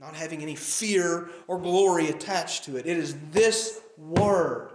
not 0.00 0.14
having 0.14 0.42
any 0.42 0.54
fear 0.54 1.28
or 1.46 1.58
glory 1.58 2.08
attached 2.08 2.64
to 2.64 2.76
it. 2.76 2.86
It 2.86 2.96
is 2.96 3.16
this 3.32 3.80
word 3.96 4.70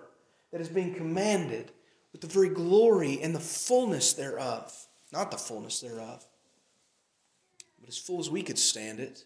that 0.52 0.62
is 0.62 0.70
being 0.70 0.94
commanded 0.94 1.72
with 2.12 2.22
the 2.22 2.28
very 2.28 2.50
glory 2.50 3.22
and 3.22 3.34
the 3.34 3.40
fullness 3.40 4.14
thereof. 4.14 4.88
Not 5.12 5.32
the 5.32 5.38
fullness 5.38 5.80
thereof, 5.80 6.26
but 7.80 7.88
as 7.88 7.98
full 7.98 8.20
as 8.20 8.30
we 8.30 8.44
could 8.44 8.58
stand 8.58 9.00
it. 9.00 9.26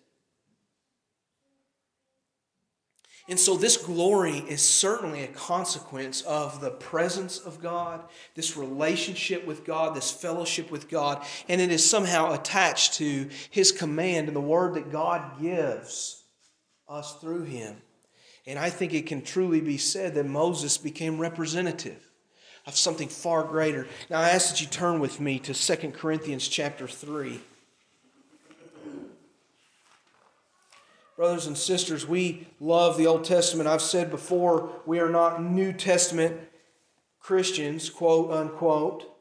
And 3.30 3.38
so, 3.38 3.58
this 3.58 3.76
glory 3.76 4.38
is 4.48 4.62
certainly 4.62 5.24
a 5.24 5.28
consequence 5.28 6.22
of 6.22 6.62
the 6.62 6.72
presence 6.72 7.40
of 7.40 7.62
God, 7.62 8.02
this 8.36 8.56
relationship 8.56 9.46
with 9.46 9.66
God, 9.66 9.96
this 9.96 10.12
fellowship 10.12 10.72
with 10.72 10.90
God, 10.90 11.26
and 11.50 11.60
it 11.60 11.70
is 11.70 11.88
somehow 11.88 12.34
attached 12.34 12.94
to 12.96 13.30
His 13.50 13.74
command 13.74 14.28
and 14.28 14.36
the 14.36 14.42
word 14.42 14.76
that 14.76 14.92
God 14.94 15.42
gives 15.42 16.24
us 16.88 17.16
through 17.20 17.44
Him. 17.44 17.76
And 18.46 18.58
I 18.58 18.70
think 18.70 18.94
it 18.94 19.08
can 19.08 19.22
truly 19.22 19.60
be 19.60 19.78
said 19.78 20.16
that 20.16 20.26
Moses 20.26 20.78
became 20.78 21.20
representative 21.20 22.02
of 22.66 22.78
something 22.78 23.10
far 23.10 23.44
greater. 23.44 23.88
Now, 24.10 24.22
I 24.22 24.30
ask 24.30 24.50
that 24.50 24.62
you 24.62 24.68
turn 24.68 25.02
with 25.02 25.20
me 25.20 25.38
to 25.40 25.54
2 25.54 25.92
Corinthians 25.92 26.48
chapter 26.48 26.88
3. 26.88 27.42
Brothers 31.18 31.48
and 31.48 31.58
sisters, 31.58 32.08
we 32.08 32.46
love 32.60 32.96
the 32.96 33.08
Old 33.08 33.26
Testament. 33.26 33.68
I've 33.68 33.82
said 33.82 34.12
before, 34.12 34.70
we 34.86 35.00
are 35.00 35.10
not 35.10 35.42
New 35.42 35.74
Testament 35.74 36.40
Christians, 37.20 37.90
quote 37.90 38.30
unquote. 38.30 39.18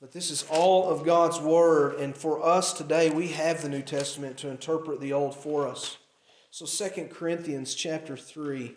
But 0.00 0.12
this 0.12 0.30
is 0.30 0.46
all 0.48 0.88
of 0.88 1.04
God's 1.04 1.38
Word, 1.38 2.00
and 2.00 2.16
for 2.16 2.42
us 2.42 2.72
today, 2.72 3.10
we 3.10 3.28
have 3.28 3.60
the 3.60 3.68
New 3.68 3.82
Testament 3.82 4.38
to 4.38 4.48
interpret 4.48 5.02
the 5.02 5.12
Old 5.12 5.34
for 5.36 5.68
us. 5.68 5.98
So 6.50 6.64
2 6.64 7.08
Corinthians 7.08 7.74
chapter 7.74 8.16
3. 8.16 8.74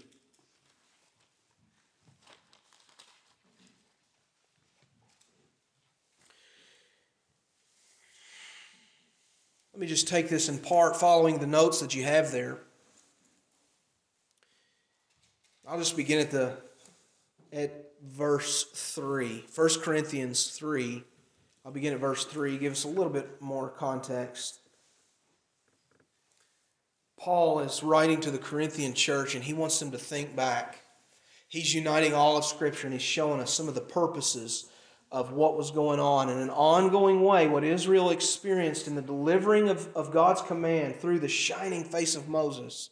Let 9.80 9.84
me 9.84 9.88
just 9.92 10.10
take 10.10 10.28
this 10.28 10.50
in 10.50 10.58
part 10.58 10.98
following 10.98 11.40
the 11.40 11.48
notes 11.48 11.80
that 11.80 11.96
you 11.96 12.04
have 12.04 12.34
there. 12.34 12.58
I'll 15.66 15.80
just 15.80 15.96
begin 15.96 16.20
at 16.20 16.32
the 16.32 16.58
at 17.54 17.86
verse 18.04 18.66
3. 18.74 19.46
1 19.56 19.70
Corinthians 19.82 20.48
3. 20.48 21.02
I'll 21.64 21.72
begin 21.72 21.94
at 21.94 22.02
verse 22.02 22.26
3, 22.26 22.58
give 22.58 22.74
us 22.74 22.84
a 22.84 22.90
little 22.90 23.10
bit 23.10 23.42
more 23.42 23.70
context. 23.70 24.60
Paul 27.18 27.62
is 27.62 27.82
writing 27.82 28.20
to 28.20 28.32
the 28.32 28.38
Corinthian 28.38 28.94
church 28.94 29.34
and 29.34 29.46
he 29.46 29.54
wants 29.54 29.80
them 29.80 29.92
to 29.92 29.98
think 29.98 30.36
back. 30.36 30.82
He's 31.48 31.74
uniting 31.74 32.14
all 32.14 32.36
of 32.36 32.44
Scripture 32.44 32.88
and 32.88 32.94
he's 32.94 33.02
showing 33.02 33.40
us 33.40 33.54
some 33.54 33.70
of 33.70 33.76
the 33.76 33.80
purposes 33.80 34.69
of 35.12 35.32
what 35.32 35.58
was 35.58 35.72
going 35.72 36.00
on 36.00 36.30
in 36.30 36.38
an 36.38 36.52
ongoing 36.52 37.22
way, 37.22 37.48
what 37.48 37.64
Israel 37.64 38.12
experienced 38.12 38.88
in 38.88 38.96
the 38.96 39.02
delivering 39.02 39.68
of, 39.68 39.90
of 39.96 40.12
God's 40.12 40.42
command 40.42 40.98
through 40.98 41.20
the 41.20 41.28
shining 41.28 41.84
face 41.84 42.16
of 42.16 42.30
Moses. 42.30 42.92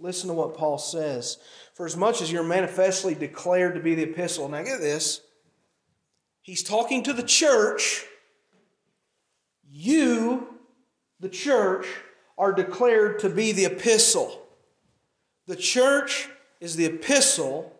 Listen 0.00 0.28
to 0.28 0.34
what 0.34 0.56
Paul 0.56 0.78
says. 0.78 1.38
For 1.74 1.86
as 1.86 1.96
much 1.96 2.20
as 2.20 2.32
you're 2.32 2.42
manifestly 2.42 3.14
declared 3.14 3.76
to 3.76 3.80
be 3.80 3.94
the 3.94 4.02
epistle, 4.02 4.48
now 4.48 4.62
get 4.64 4.80
this, 4.80 5.20
he's 6.40 6.64
talking 6.64 7.04
to 7.04 7.12
the 7.12 7.22
church. 7.22 8.04
You, 9.70 10.48
the 11.20 11.28
church, 11.28 11.86
are 12.36 12.52
declared 12.52 13.20
to 13.20 13.28
be 13.28 13.52
the 13.52 13.66
epistle. 13.66 14.42
The 15.46 15.54
church 15.54 16.28
is 16.60 16.74
the 16.74 16.86
epistle, 16.86 17.72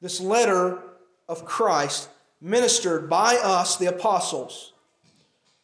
this 0.00 0.20
letter 0.20 0.80
of 1.28 1.44
Christ 1.44 2.08
ministered 2.42 3.08
by 3.08 3.36
us, 3.36 3.76
the 3.76 3.86
apostles, 3.86 4.72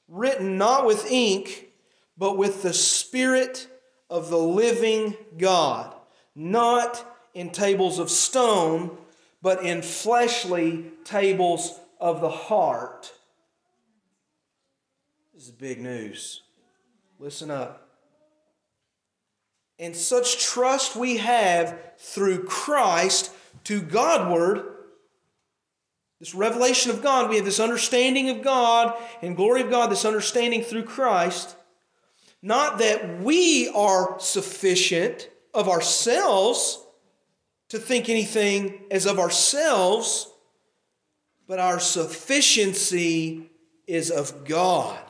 written 0.06 0.56
not 0.56 0.86
with 0.86 1.10
ink, 1.10 1.68
but 2.16 2.38
with 2.38 2.62
the 2.62 2.72
Spirit 2.72 3.66
of 4.08 4.30
the 4.30 4.38
living 4.38 5.16
God, 5.36 5.92
not 6.36 7.04
in 7.34 7.50
tables 7.50 7.98
of 7.98 8.08
stone, 8.10 8.96
but 9.42 9.62
in 9.64 9.82
fleshly 9.82 10.86
tables 11.04 11.78
of 12.00 12.20
the 12.20 12.30
heart. 12.30 13.12
This 15.34 15.44
is 15.44 15.50
big 15.50 15.80
news. 15.80 16.42
Listen 17.18 17.50
up. 17.50 17.88
And 19.80 19.94
such 19.94 20.44
trust 20.44 20.96
we 20.96 21.18
have 21.18 21.78
through 21.98 22.44
Christ 22.44 23.32
to 23.64 23.80
Godward 23.80 24.77
this 26.18 26.34
revelation 26.34 26.90
of 26.90 27.02
God, 27.02 27.30
we 27.30 27.36
have 27.36 27.44
this 27.44 27.60
understanding 27.60 28.28
of 28.30 28.42
God 28.42 28.96
and 29.22 29.36
glory 29.36 29.60
of 29.60 29.70
God, 29.70 29.90
this 29.90 30.04
understanding 30.04 30.62
through 30.62 30.84
Christ. 30.84 31.54
Not 32.42 32.78
that 32.78 33.20
we 33.20 33.68
are 33.68 34.18
sufficient 34.18 35.30
of 35.54 35.68
ourselves 35.68 36.84
to 37.68 37.78
think 37.78 38.08
anything 38.08 38.82
as 38.90 39.06
of 39.06 39.18
ourselves, 39.18 40.30
but 41.46 41.58
our 41.58 41.78
sufficiency 41.78 43.50
is 43.86 44.10
of 44.10 44.44
God, 44.44 45.02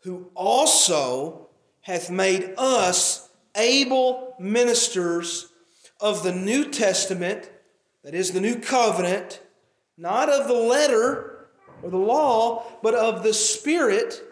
who 0.00 0.30
also 0.34 1.48
hath 1.80 2.10
made 2.10 2.54
us 2.56 3.28
able 3.56 4.34
ministers 4.38 5.48
of 6.00 6.22
the 6.22 6.32
New 6.32 6.70
Testament, 6.70 7.50
that 8.02 8.14
is 8.14 8.32
the 8.32 8.40
new 8.40 8.56
covenant, 8.56 9.40
not 9.96 10.28
of 10.28 10.48
the 10.48 10.54
letter 10.54 11.48
or 11.82 11.90
the 11.90 11.96
law, 11.96 12.64
but 12.82 12.94
of 12.94 13.22
the 13.22 13.34
Spirit. 13.34 14.22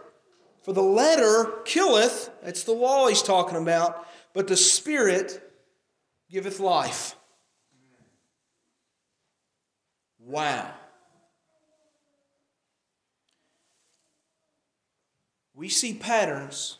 For 0.62 0.72
the 0.72 0.83
letter 0.83 1.53
killeth, 1.64 2.31
that's 2.42 2.64
the 2.64 2.72
law 2.72 3.09
he's 3.09 3.22
talking 3.22 3.59
about, 3.59 4.07
but 4.33 4.46
the 4.46 4.57
Spirit 4.57 5.42
giveth 6.31 6.61
life. 6.61 7.16
Wow. 10.18 10.70
We 15.55 15.68
see 15.68 15.94
patterns 15.94 16.79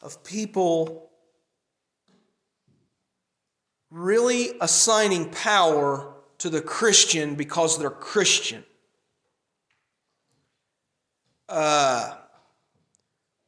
of 0.00 0.22
people 0.22 1.10
really 3.90 4.52
assigning 4.60 5.30
power 5.30 6.13
to 6.38 6.50
the 6.50 6.60
Christian 6.60 7.34
because 7.34 7.78
they're 7.78 7.90
Christian. 7.90 8.64
Uh, 11.48 12.14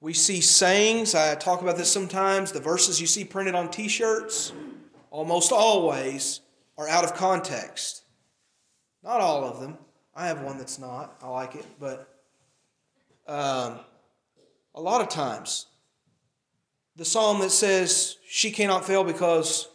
we 0.01 0.13
see 0.13 0.41
sayings, 0.41 1.15
I 1.15 1.35
talk 1.35 1.63
about 1.63 1.77
this 1.77 1.91
sometimes, 1.91 2.53
the 2.53 2.61
verses 2.61 3.01
you 3.01 3.07
see 3.07 3.25
printed 3.25 3.55
on 3.55 3.71
t 3.71 3.89
shirts 3.89 4.53
almost 5.11 5.53
always 5.53 6.41
are 6.77 6.89
out 6.89 7.05
of 7.05 7.15
context. 7.15 8.03
Not 9.03 9.21
all 9.21 9.45
of 9.45 9.61
them. 9.61 9.79
I 10.15 10.27
have 10.29 10.43
one 10.43 10.59
that's 10.59 10.79
not. 10.79 11.17
I 11.23 11.29
like 11.29 11.55
it, 11.55 11.67
but 11.79 12.09
um, 13.27 13.81
a 14.75 14.81
lot 14.81 15.01
of 15.01 15.09
times, 15.09 15.67
the 16.97 17.05
psalm 17.05 17.41
that 17.41 17.51
says 17.51 18.17
she 18.27 18.51
cannot 18.51 18.87
fail 18.87 19.05
because 19.05 19.69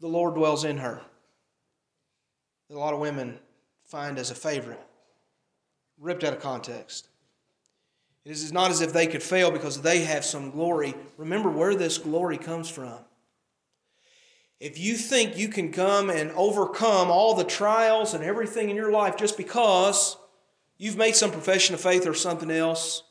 the 0.00 0.08
Lord 0.08 0.34
dwells 0.34 0.64
in 0.64 0.78
her. 0.78 1.02
A 2.70 2.74
lot 2.74 2.94
of 2.94 3.00
women 3.00 3.38
find 3.86 4.18
as 4.18 4.30
a 4.30 4.34
favorite, 4.34 4.80
ripped 5.98 6.24
out 6.24 6.34
of 6.34 6.40
context. 6.40 7.08
It 8.24 8.32
is 8.32 8.52
not 8.52 8.70
as 8.70 8.82
if 8.82 8.92
they 8.92 9.06
could 9.06 9.22
fail 9.22 9.50
because 9.50 9.80
they 9.80 10.00
have 10.00 10.24
some 10.24 10.50
glory. 10.50 10.94
Remember 11.16 11.48
where 11.48 11.74
this 11.74 11.96
glory 11.96 12.36
comes 12.36 12.68
from. 12.68 12.98
If 14.60 14.78
you 14.78 14.96
think 14.96 15.38
you 15.38 15.48
can 15.48 15.72
come 15.72 16.10
and 16.10 16.30
overcome 16.32 17.10
all 17.10 17.34
the 17.34 17.44
trials 17.44 18.12
and 18.12 18.24
everything 18.24 18.68
in 18.68 18.76
your 18.76 18.90
life 18.90 19.16
just 19.16 19.36
because 19.36 20.16
you've 20.76 20.96
made 20.96 21.14
some 21.14 21.30
profession 21.30 21.74
of 21.74 21.80
faith 21.80 22.06
or 22.06 22.14
something 22.14 22.50
else, 22.50 23.04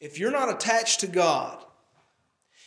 if 0.00 0.18
you're 0.18 0.30
not 0.30 0.50
attached 0.50 1.00
to 1.00 1.06
God, 1.06 1.64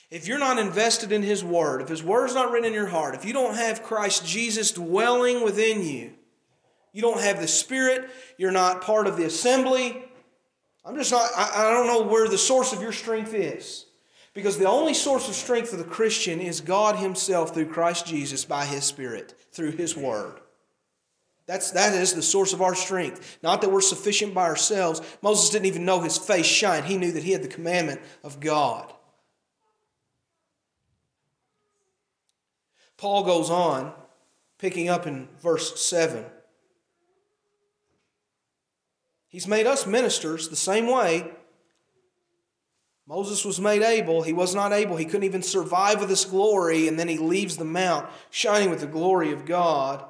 if 0.10 0.28
you're 0.28 0.40
not 0.40 0.58
invested 0.58 1.12
in 1.12 1.24
His 1.24 1.44
Word, 1.44 1.82
if 1.82 1.90
His 1.90 2.04
Word's 2.04 2.34
not 2.34 2.52
written 2.52 2.68
in 2.68 2.74
your 2.74 2.88
heart, 2.88 3.16
if 3.16 3.26
you 3.26 3.34
don't 3.34 3.56
have 3.56 3.84
Christ 3.84 4.26
Jesus 4.26 4.72
dwelling 4.72 5.44
within 5.44 5.84
you, 5.84 6.14
you 6.94 7.02
don't 7.02 7.22
have 7.22 7.40
the 7.40 7.48
Spirit, 7.48 8.10
you're 8.38 8.52
not 8.52 8.82
part 8.82 9.08
of 9.08 9.18
the 9.18 9.26
assembly. 9.26 10.04
I'm 10.86 10.96
just 10.96 11.12
not, 11.12 11.30
I, 11.36 11.68
I 11.68 11.74
don't 11.74 11.88
know 11.88 12.04
where 12.04 12.28
the 12.28 12.38
source 12.38 12.74
of 12.74 12.82
your 12.82 12.94
strength 12.94 13.34
is. 13.34 13.86
Because 14.34 14.58
the 14.58 14.70
only 14.70 14.94
source 14.94 15.28
of 15.28 15.34
strength 15.34 15.70
for 15.70 15.78
the 15.78 15.84
Christian 15.84 16.40
is 16.40 16.62
God 16.62 16.96
Himself 16.96 17.54
through 17.54 17.72
Christ 17.72 18.06
Jesus 18.06 18.46
by 18.46 18.66
His 18.66 18.84
Spirit, 18.84 19.34
through 19.52 19.72
His 19.72 19.98
Word. 19.98 20.40
That's, 21.48 21.72
that 21.72 21.94
is 21.94 22.14
the 22.14 22.22
source 22.22 22.54
of 22.54 22.62
our 22.62 22.76
strength. 22.76 23.40
Not 23.42 23.62
that 23.62 23.72
we're 23.72 23.82
sufficient 23.82 24.34
by 24.34 24.44
ourselves. 24.44 25.02
Moses 25.22 25.50
didn't 25.50 25.66
even 25.66 25.86
know 25.86 26.02
his 26.02 26.18
face 26.18 26.46
shine. 26.46 26.84
He 26.84 26.98
knew 26.98 27.14
that 27.14 27.24
he 27.24 27.32
had 27.32 27.42
the 27.42 27.48
commandment 27.48 28.02
of 28.22 28.42
God. 28.42 28.94
Paul 32.98 33.24
goes 33.24 33.50
on, 33.50 33.94
picking 34.58 34.90
up 34.90 35.08
in 35.08 35.28
verse 35.42 35.82
7. 35.82 36.26
He's 39.28 39.48
made 39.48 39.68
us 39.68 39.86
ministers 39.86 40.50
the 40.50 40.56
same 40.56 40.88
way. 40.88 41.32
Moses 43.08 43.46
was 43.46 43.62
made 43.62 43.84
able. 43.84 44.24
He 44.24 44.34
was 44.34 44.54
not 44.56 44.74
able. 44.74 44.98
He 44.98 45.06
couldn't 45.06 45.24
even 45.24 45.44
survive 45.44 46.00
with 46.00 46.10
this 46.10 46.26
glory, 46.26 46.88
and 46.88 47.00
then 47.00 47.08
he 47.08 47.18
leaves 47.18 47.56
the 47.56 47.66
mount 47.66 48.10
shining 48.30 48.70
with 48.70 48.82
the 48.82 48.88
glory 48.88 49.32
of 49.32 49.46
God 49.46 50.04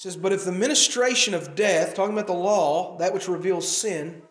says, 0.00 0.16
But 0.16 0.32
if 0.32 0.46
the 0.46 0.52
ministration 0.52 1.34
of 1.34 1.54
death, 1.54 1.94
talking 1.94 2.14
about 2.14 2.26
the 2.26 2.32
law, 2.32 2.96
that 2.96 3.12
which 3.12 3.28
reveals 3.28 3.68
sin, 3.68 4.22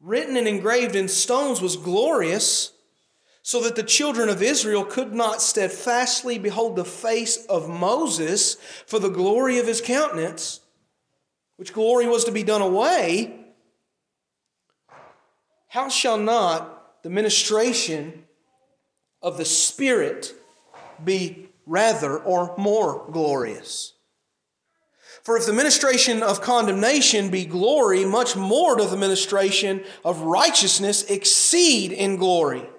written 0.00 0.36
and 0.36 0.48
engraved 0.48 0.96
in 0.96 1.06
stones 1.06 1.60
was 1.60 1.76
glorious, 1.76 2.72
so 3.46 3.60
that 3.60 3.76
the 3.76 3.82
children 3.82 4.30
of 4.30 4.42
Israel 4.42 4.86
could 4.86 5.12
not 5.12 5.42
steadfastly 5.42 6.38
behold 6.38 6.76
the 6.76 6.84
face 6.84 7.44
of 7.44 7.68
Moses 7.68 8.54
for 8.86 8.98
the 8.98 9.10
glory 9.10 9.58
of 9.58 9.66
his 9.66 9.82
countenance, 9.82 10.60
which 11.58 11.74
glory 11.74 12.08
was 12.08 12.24
to 12.24 12.32
be 12.32 12.42
done 12.42 12.62
away, 12.62 13.38
how 15.68 15.90
shall 15.90 16.16
not 16.16 17.02
the 17.02 17.10
ministration 17.10 18.24
of 19.20 19.36
the 19.36 19.44
Spirit 19.44 20.32
be 21.04 21.50
rather 21.66 22.16
or 22.18 22.54
more 22.56 23.06
glorious. 23.12 23.92
For 25.22 25.36
if 25.36 25.44
the 25.44 25.52
ministration 25.52 26.22
of 26.22 26.40
condemnation 26.40 27.28
be 27.28 27.44
glory, 27.44 28.06
much 28.06 28.36
more 28.36 28.74
doth 28.74 28.90
the 28.90 28.96
ministration 28.96 29.84
of 30.02 30.22
righteousness 30.22 31.02
exceed 31.10 31.92
in 31.92 32.16
glory. 32.16 32.70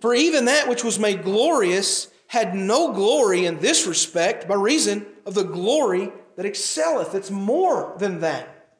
For 0.00 0.14
even 0.14 0.46
that 0.46 0.68
which 0.68 0.84
was 0.84 0.98
made 0.98 1.24
glorious 1.24 2.08
had 2.28 2.54
no 2.54 2.92
glory 2.92 3.46
in 3.46 3.58
this 3.58 3.86
respect 3.86 4.46
by 4.46 4.54
reason 4.54 5.06
of 5.26 5.34
the 5.34 5.44
glory 5.44 6.12
that 6.36 6.46
excelleth. 6.46 7.14
It's 7.14 7.30
more 7.30 7.94
than 7.98 8.20
that. 8.20 8.76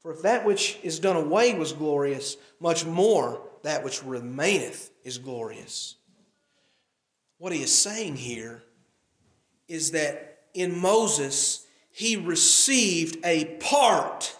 For 0.00 0.12
if 0.12 0.22
that 0.22 0.44
which 0.44 0.78
is 0.82 0.98
done 0.98 1.16
away 1.16 1.54
was 1.54 1.72
glorious, 1.72 2.36
much 2.60 2.84
more 2.84 3.42
that 3.62 3.84
which 3.84 4.02
remaineth 4.02 4.90
is 5.04 5.18
glorious. 5.18 5.96
What 7.38 7.52
he 7.52 7.62
is 7.62 7.72
saying 7.72 8.16
here 8.16 8.62
is 9.68 9.92
that 9.92 10.38
in 10.54 10.78
Moses, 10.78 11.66
he 11.90 12.16
received 12.16 13.18
a 13.24 13.56
part, 13.56 14.36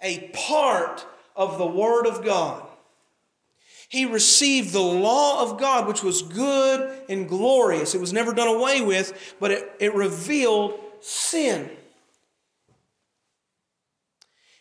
a 0.00 0.28
part 0.32 1.06
of 1.34 1.58
the 1.58 1.66
Word 1.66 2.06
of 2.06 2.24
God. 2.24 2.66
He 3.92 4.06
received 4.06 4.72
the 4.72 4.80
law 4.80 5.42
of 5.42 5.60
God, 5.60 5.86
which 5.86 6.02
was 6.02 6.22
good 6.22 6.90
and 7.10 7.28
glorious. 7.28 7.94
It 7.94 8.00
was 8.00 8.10
never 8.10 8.32
done 8.32 8.48
away 8.48 8.80
with, 8.80 9.34
but 9.38 9.50
it, 9.50 9.70
it 9.80 9.94
revealed 9.94 10.80
sin. 11.00 11.68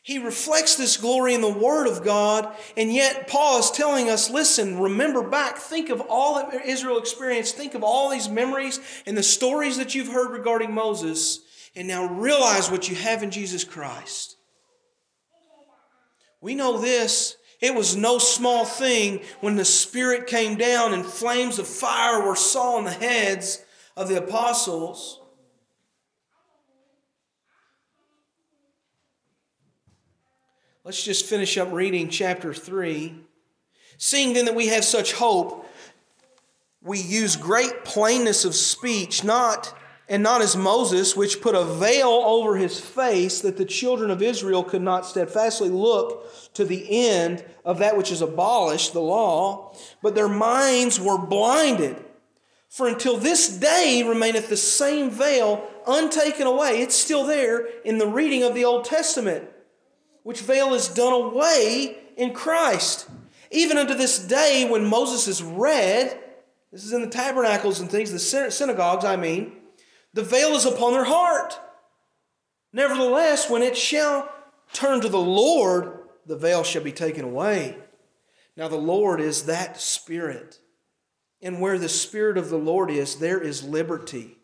He 0.01 0.17
reflects 0.17 0.75
this 0.75 0.97
glory 0.97 1.33
in 1.33 1.39
the 1.39 1.47
Word 1.47 1.87
of 1.87 2.03
God, 2.03 2.53
and 2.75 2.91
yet 2.93 3.29
Paul 3.29 3.59
is 3.59 3.71
telling 3.71 4.09
us 4.09 4.29
listen, 4.29 4.77
remember 4.77 5.25
back, 5.25 5.55
think 5.55 5.89
of 5.89 6.01
all 6.09 6.35
that 6.35 6.65
Israel 6.65 6.97
experienced, 6.97 7.55
think 7.55 7.73
of 7.73 7.83
all 7.83 8.09
these 8.09 8.27
memories 8.27 8.81
and 9.05 9.17
the 9.17 9.23
stories 9.23 9.77
that 9.77 9.95
you've 9.95 10.11
heard 10.11 10.31
regarding 10.31 10.73
Moses, 10.73 11.39
and 11.73 11.87
now 11.87 12.05
realize 12.05 12.69
what 12.69 12.89
you 12.89 12.97
have 12.97 13.23
in 13.23 13.31
Jesus 13.31 13.63
Christ. 13.63 14.35
We 16.41 16.53
know 16.53 16.79
this. 16.79 17.37
It 17.61 17.75
was 17.75 17.95
no 17.95 18.17
small 18.17 18.65
thing 18.65 19.21
when 19.39 19.55
the 19.55 19.65
Spirit 19.65 20.25
came 20.25 20.57
down 20.57 20.93
and 20.93 21.05
flames 21.05 21.59
of 21.59 21.67
fire 21.67 22.25
were 22.25 22.35
saw 22.35 22.77
on 22.77 22.85
the 22.85 22.91
heads 22.91 23.63
of 23.95 24.07
the 24.07 24.17
apostles. 24.17 25.19
Let's 30.83 31.03
just 31.03 31.27
finish 31.27 31.59
up 31.59 31.71
reading 31.71 32.09
chapter 32.09 32.51
3. 32.51 33.15
Seeing 33.97 34.33
then 34.33 34.45
that 34.45 34.55
we 34.55 34.67
have 34.69 34.83
such 34.83 35.13
hope, 35.13 35.67
we 36.81 36.99
use 36.99 37.35
great 37.35 37.85
plainness 37.85 38.43
of 38.45 38.55
speech, 38.55 39.23
not 39.23 39.77
and 40.11 40.21
not 40.21 40.41
as 40.41 40.57
Moses, 40.57 41.15
which 41.15 41.39
put 41.39 41.55
a 41.55 41.63
veil 41.63 42.09
over 42.09 42.57
his 42.57 42.77
face 42.77 43.39
that 43.39 43.55
the 43.55 43.63
children 43.63 44.11
of 44.11 44.21
Israel 44.21 44.61
could 44.61 44.81
not 44.81 45.05
steadfastly 45.05 45.69
look 45.69 46.53
to 46.53 46.65
the 46.65 47.07
end 47.07 47.45
of 47.63 47.79
that 47.79 47.95
which 47.95 48.11
is 48.11 48.21
abolished, 48.21 48.91
the 48.91 48.99
law, 48.99 49.73
but 50.03 50.13
their 50.13 50.27
minds 50.27 50.99
were 50.99 51.17
blinded. 51.17 51.95
For 52.67 52.89
until 52.89 53.15
this 53.15 53.57
day 53.57 54.03
remaineth 54.05 54.49
the 54.49 54.57
same 54.57 55.09
veil 55.09 55.65
untaken 55.87 56.45
away. 56.45 56.81
It's 56.81 56.95
still 56.95 57.25
there 57.25 57.67
in 57.85 57.97
the 57.97 58.07
reading 58.07 58.43
of 58.43 58.53
the 58.53 58.65
Old 58.65 58.83
Testament 58.83 59.47
which 60.23 60.41
veil 60.41 60.73
is 60.73 60.89
done 60.89 61.13
away 61.13 61.97
in 62.17 62.33
Christ. 62.33 63.07
Even 63.49 63.77
unto 63.77 63.93
this 63.93 64.19
day, 64.19 64.67
when 64.69 64.85
Moses 64.85 65.29
is 65.29 65.41
read, 65.41 66.19
this 66.69 66.83
is 66.83 66.91
in 66.91 67.01
the 67.01 67.07
tabernacles 67.07 67.79
and 67.79 67.89
things, 67.89 68.11
the 68.11 68.19
synagogues, 68.51 69.05
I 69.05 69.15
mean, 69.15 69.53
the 70.13 70.23
veil 70.23 70.55
is 70.55 70.65
upon 70.65 70.93
their 70.93 71.05
heart. 71.05 71.59
Nevertheless, 72.73 73.49
when 73.49 73.61
it 73.61 73.77
shall 73.77 74.31
turn 74.73 75.01
to 75.01 75.09
the 75.09 75.19
Lord, 75.19 75.99
the 76.25 76.37
veil 76.37 76.63
shall 76.63 76.83
be 76.83 76.91
taken 76.91 77.25
away. 77.25 77.77
Now, 78.55 78.67
the 78.67 78.75
Lord 78.75 79.21
is 79.21 79.43
that 79.45 79.79
Spirit. 79.79 80.59
And 81.41 81.59
where 81.59 81.79
the 81.79 81.89
Spirit 81.89 82.37
of 82.37 82.49
the 82.49 82.57
Lord 82.57 82.91
is, 82.91 83.15
there 83.15 83.41
is 83.41 83.63
liberty. 83.63 84.37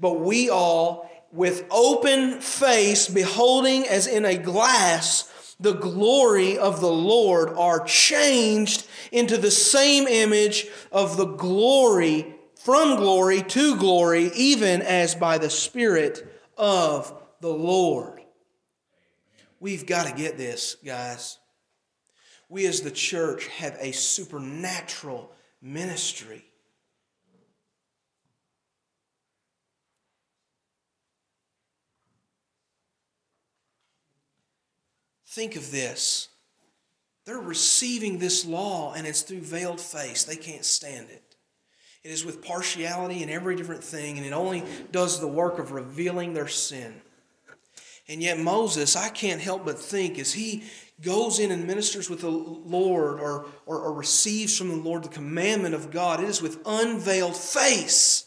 But 0.00 0.20
we 0.20 0.50
all, 0.50 1.08
with 1.30 1.64
open 1.70 2.40
face, 2.40 3.08
beholding 3.08 3.86
as 3.86 4.06
in 4.06 4.24
a 4.24 4.36
glass 4.36 5.56
the 5.60 5.74
glory 5.74 6.58
of 6.58 6.80
the 6.80 6.90
Lord, 6.90 7.50
are 7.50 7.84
changed 7.84 8.86
into 9.12 9.36
the 9.38 9.50
same 9.50 10.08
image 10.08 10.66
of 10.90 11.16
the 11.16 11.26
glory, 11.26 12.34
from 12.64 12.96
glory 12.96 13.42
to 13.42 13.76
glory, 13.76 14.30
even 14.36 14.82
as 14.82 15.16
by 15.16 15.36
the 15.36 15.50
Spirit 15.50 16.40
of 16.56 17.12
the 17.40 17.52
Lord. 17.52 18.20
We've 19.58 19.84
got 19.84 20.06
to 20.06 20.12
get 20.12 20.38
this, 20.38 20.76
guys. 20.84 21.38
We 22.48 22.66
as 22.66 22.82
the 22.82 22.90
church 22.90 23.48
have 23.48 23.76
a 23.80 23.92
supernatural 23.92 25.32
ministry. 25.60 26.44
Think 35.26 35.56
of 35.56 35.70
this. 35.72 36.28
They're 37.24 37.38
receiving 37.38 38.18
this 38.18 38.44
law, 38.44 38.92
and 38.92 39.06
it's 39.06 39.22
through 39.22 39.40
veiled 39.40 39.80
face. 39.80 40.24
They 40.24 40.36
can't 40.36 40.64
stand 40.64 41.08
it. 41.10 41.31
It 42.04 42.10
is 42.10 42.24
with 42.24 42.42
partiality 42.42 43.22
and 43.22 43.30
every 43.30 43.54
different 43.54 43.84
thing, 43.84 44.16
and 44.16 44.26
it 44.26 44.32
only 44.32 44.64
does 44.90 45.20
the 45.20 45.28
work 45.28 45.58
of 45.58 45.70
revealing 45.70 46.34
their 46.34 46.48
sin. 46.48 47.00
And 48.08 48.20
yet, 48.20 48.40
Moses, 48.40 48.96
I 48.96 49.08
can't 49.08 49.40
help 49.40 49.64
but 49.64 49.78
think, 49.78 50.18
as 50.18 50.32
he 50.32 50.64
goes 51.00 51.38
in 51.38 51.52
and 51.52 51.66
ministers 51.66 52.10
with 52.10 52.20
the 52.20 52.30
Lord 52.30 53.20
or, 53.20 53.46
or, 53.66 53.78
or, 53.78 53.92
receives 53.92 54.56
from 54.56 54.68
the 54.68 54.76
Lord 54.76 55.04
the 55.04 55.08
commandment 55.08 55.74
of 55.74 55.90
God, 55.90 56.20
it 56.20 56.28
is 56.28 56.42
with 56.42 56.60
unveiled 56.66 57.36
face. 57.36 58.26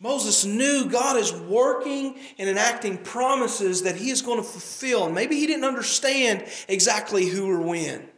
Moses 0.00 0.44
knew 0.44 0.88
God 0.88 1.16
is 1.16 1.32
working 1.32 2.18
and 2.36 2.48
enacting 2.48 2.98
promises 2.98 3.82
that 3.82 3.94
he 3.96 4.10
is 4.10 4.20
going 4.20 4.38
to 4.38 4.42
fulfill. 4.42 5.08
Maybe 5.08 5.36
he 5.36 5.46
didn't 5.46 5.64
understand 5.64 6.44
exactly 6.68 7.26
who 7.26 7.48
or 7.48 7.60
when. 7.60 8.08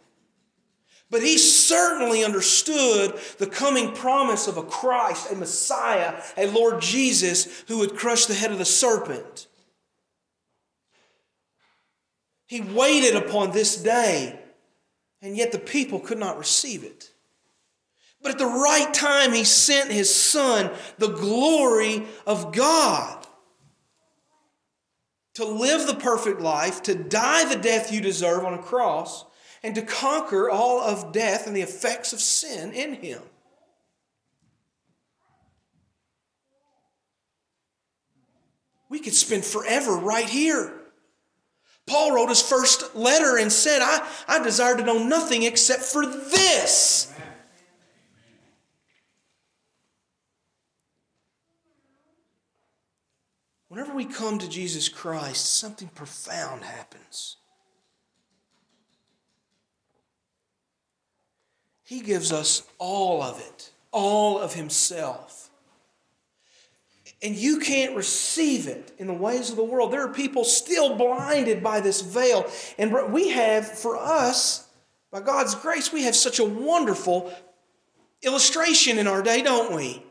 But 1.11 1.23
he 1.23 1.38
certainly 1.38 2.25
understood 2.25 3.19
the 3.38 3.47
coming 3.47 3.93
promise 3.93 4.49
of 4.49 4.57
a 4.57 4.62
Christ, 4.62 5.31
a 5.31 5.37
Messiah, 5.37 6.21
a 6.37 6.47
Lord 6.47 6.81
Jesus 6.81 7.64
who 7.69 7.79
would 7.79 7.97
crush 7.97 8.27
the 8.27 8.35
head 8.35 8.51
of 8.51 8.59
the 8.59 8.64
serpent. 8.64 9.47
He 12.47 12.61
waited 12.61 13.17
upon 13.17 13.53
this 13.53 13.77
day, 13.77 14.38
and 15.23 15.37
yet 15.37 15.53
the 15.53 15.59
people 15.59 16.01
could 16.01 16.19
not 16.19 16.38
receive 16.38 16.85
it. 16.85 17.11
But 18.23 18.33
at 18.33 18.38
the 18.38 18.47
right 18.47 18.93
time, 18.93 19.33
he 19.33 19.45
sent 19.45 19.90
his 19.90 20.12
son, 20.12 20.71
the 20.99 21.09
glory 21.09 22.07
of 22.27 22.53
God, 22.53 23.27
to 25.35 25.45
live 25.45 25.87
the 25.87 25.95
perfect 25.95 26.40
life, 26.40 26.83
to 26.85 26.95
die 26.95 27.45
the 27.45 27.61
death 27.61 27.93
you 27.93 28.01
deserve 28.01 28.45
on 28.45 28.55
a 28.55 28.62
cross, 28.62 29.27
and 29.64 29.74
to 29.74 29.83
conquer 29.83 30.48
all 30.48 30.81
of 30.81 31.12
death 31.12 31.48
and 31.48 31.57
the 31.57 31.62
effects 31.62 32.12
of 32.12 32.20
sin 32.20 32.72
in 32.72 32.94
him. 32.94 33.20
We 38.88 39.00
could 39.00 39.14
spend 39.14 39.44
forever 39.44 39.96
right 39.96 40.29
here. 40.29 40.72
Paul 41.87 42.14
wrote 42.14 42.29
his 42.29 42.40
first 42.40 42.94
letter 42.94 43.37
and 43.37 43.50
said, 43.50 43.81
I, 43.83 44.09
I 44.29 44.42
desire 44.42 44.77
to 44.77 44.85
know 44.85 45.03
nothing 45.03 45.42
except 45.42 45.83
for 45.83 46.07
this 46.07 47.12
Whenever 53.74 53.92
we 53.92 54.05
come 54.05 54.38
to 54.38 54.48
Jesus 54.48 54.88
Christ, 54.88 55.53
something 55.53 55.88
profound 55.88 56.62
happens. 56.62 57.38
He 61.85 62.01
gives 62.01 62.33
us 62.33 62.62
all 62.79 63.23
of 63.23 63.38
it, 63.40 63.70
all 63.92 64.38
of 64.38 64.55
Himself. 64.55 65.51
And 67.23 67.37
you 67.37 67.61
can't 67.61 67.97
receive 67.97 68.66
it 68.66 68.92
in 68.99 69.07
the 69.07 69.14
ways 69.14 69.51
of 69.51 69.57
the 69.57 69.64
world. 69.64 69.92
There 69.92 70.05
are 70.05 70.12
people 70.12 70.44
still 70.44 70.97
blinded 70.97 71.62
by 71.62 71.81
this 71.81 72.03
veil. 72.03 72.51
And 72.79 73.12
we 73.12 73.31
have, 73.31 73.66
for 73.66 73.97
us, 73.97 74.68
by 75.11 75.20
God's 75.20 75.55
grace, 75.55 75.92
we 75.92 76.03
have 76.03 76.16
such 76.16 76.38
a 76.38 76.44
wonderful 76.44 77.33
illustration 78.23 78.99
in 78.99 79.07
our 79.07 79.23
day, 79.23 79.42
don't 79.42 79.75
we? 79.75 80.03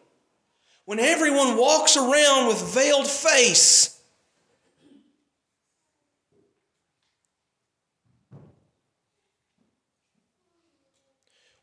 when 0.86 1.00
everyone 1.00 1.58
walks 1.58 1.96
around 1.96 2.48
with 2.48 2.74
veiled 2.74 3.08
face. 3.08 4.02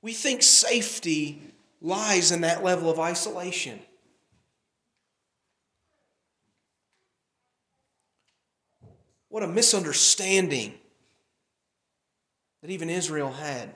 We 0.02 0.12
think 0.12 0.42
safety 0.42 1.42
lies 1.80 2.32
in 2.32 2.40
that 2.42 2.64
level 2.64 2.90
of 2.90 2.98
isolation. 2.98 3.80
What 9.28 9.42
a 9.42 9.48
misunderstanding 9.48 10.74
that 12.62 12.70
even 12.70 12.90
Israel 12.90 13.30
had. 13.30 13.74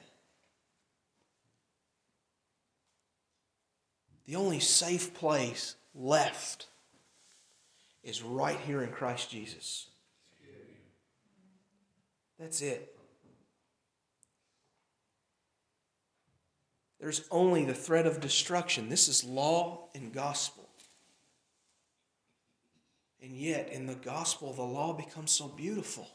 The 4.27 4.37
only 4.37 4.61
safe 4.61 5.15
place 5.15 5.77
left 5.95 6.69
is 8.03 8.23
right 8.23 8.59
here 8.67 8.83
in 8.83 8.91
Christ 8.91 9.31
Jesus. 9.31 9.89
That's 12.39 12.63
it. 12.63 12.94
There's 17.05 17.29
only 17.31 17.67
the 17.67 17.75
threat 17.75 18.07
of 18.07 18.19
destruction. 18.19 18.89
This 18.89 19.09
is 19.09 19.25
law 19.25 19.91
and 19.95 20.11
gospel. 20.11 20.67
And 23.23 23.37
yet, 23.37 23.69
in 23.69 23.85
the 23.85 23.95
gospel, 23.95 24.55
the 24.55 24.63
law 24.63 24.95
becomes 24.95 25.31
so 25.31 25.49
beautiful 25.49 26.09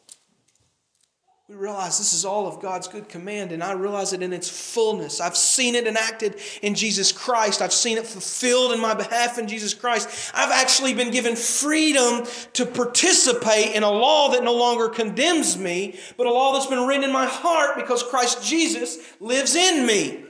we 1.49 1.56
realize 1.56 1.97
this 1.97 2.13
is 2.13 2.25
all 2.25 2.45
of 2.45 2.62
God's 2.62 2.88
good 2.88 3.10
command, 3.10 3.52
and 3.52 3.63
I 3.63 3.71
realize 3.71 4.13
it 4.13 4.21
in 4.21 4.34
its 4.34 4.47
fullness. 4.47 5.19
I've 5.19 5.36
seen 5.36 5.73
it 5.73 5.88
enacted 5.88 6.39
in 6.62 6.75
Jesus 6.75 7.12
Christ. 7.12 7.63
I've 7.63 7.73
seen 7.73 7.97
it 7.97 8.06
fulfilled 8.06 8.71
in 8.71 8.80
my 8.80 8.93
behalf 8.93 9.39
in 9.39 9.47
Jesus 9.47 9.73
Christ. 9.73 10.32
I've 10.36 10.52
actually 10.52 10.93
been 10.93 11.10
given 11.10 11.36
freedom 11.36 12.28
to 12.54 12.67
participate 12.67 13.75
in 13.75 13.82
a 13.82 13.89
law 13.89 14.30
that 14.30 14.43
no 14.43 14.54
longer 14.54 14.89
condemns 14.89 15.58
me, 15.58 15.99
but 16.17 16.28
a 16.28 16.32
law 16.32 16.54
that's 16.54 16.67
been 16.67 16.86
written 16.86 17.04
in 17.04 17.12
my 17.12 17.25
heart 17.25 17.75
because 17.78 18.04
Christ 18.04 18.45
Jesus 18.45 18.99
lives 19.19 19.56
in 19.56 19.88
me. 19.88 20.25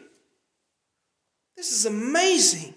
This 1.60 1.74
is 1.74 1.86
amazing. 1.86 2.74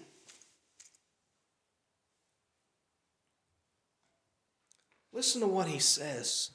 Listen 5.13 5.39
to 5.39 5.47
what 5.47 5.69
he 5.69 5.79
says. 5.79 6.51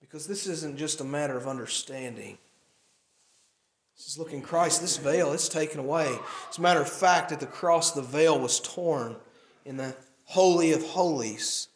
Because 0.00 0.28
this 0.28 0.46
isn't 0.46 0.78
just 0.78 1.00
a 1.00 1.04
matter 1.04 1.36
of 1.36 1.48
understanding. 1.48 2.38
This 3.96 4.06
is 4.06 4.16
looking 4.16 4.42
Christ, 4.42 4.80
this 4.80 4.96
veil, 4.96 5.32
it's 5.32 5.48
taken 5.48 5.80
away. 5.80 6.16
As 6.48 6.58
a 6.58 6.60
matter 6.60 6.80
of 6.80 6.88
fact, 6.88 7.32
at 7.32 7.40
the 7.40 7.46
cross, 7.46 7.90
the 7.90 8.00
veil 8.00 8.38
was 8.38 8.60
torn 8.60 9.16
in 9.64 9.76
the 9.76 9.96
Holy 10.26 10.70
of 10.70 10.84
Holies. 10.84 11.66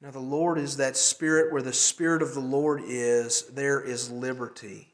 Now, 0.00 0.10
the 0.10 0.18
Lord 0.18 0.58
is 0.58 0.78
that 0.78 0.96
Spirit. 0.96 1.52
Where 1.52 1.62
the 1.62 1.72
Spirit 1.72 2.22
of 2.22 2.34
the 2.34 2.40
Lord 2.40 2.82
is, 2.84 3.42
there 3.42 3.80
is 3.80 4.10
liberty. 4.10 4.93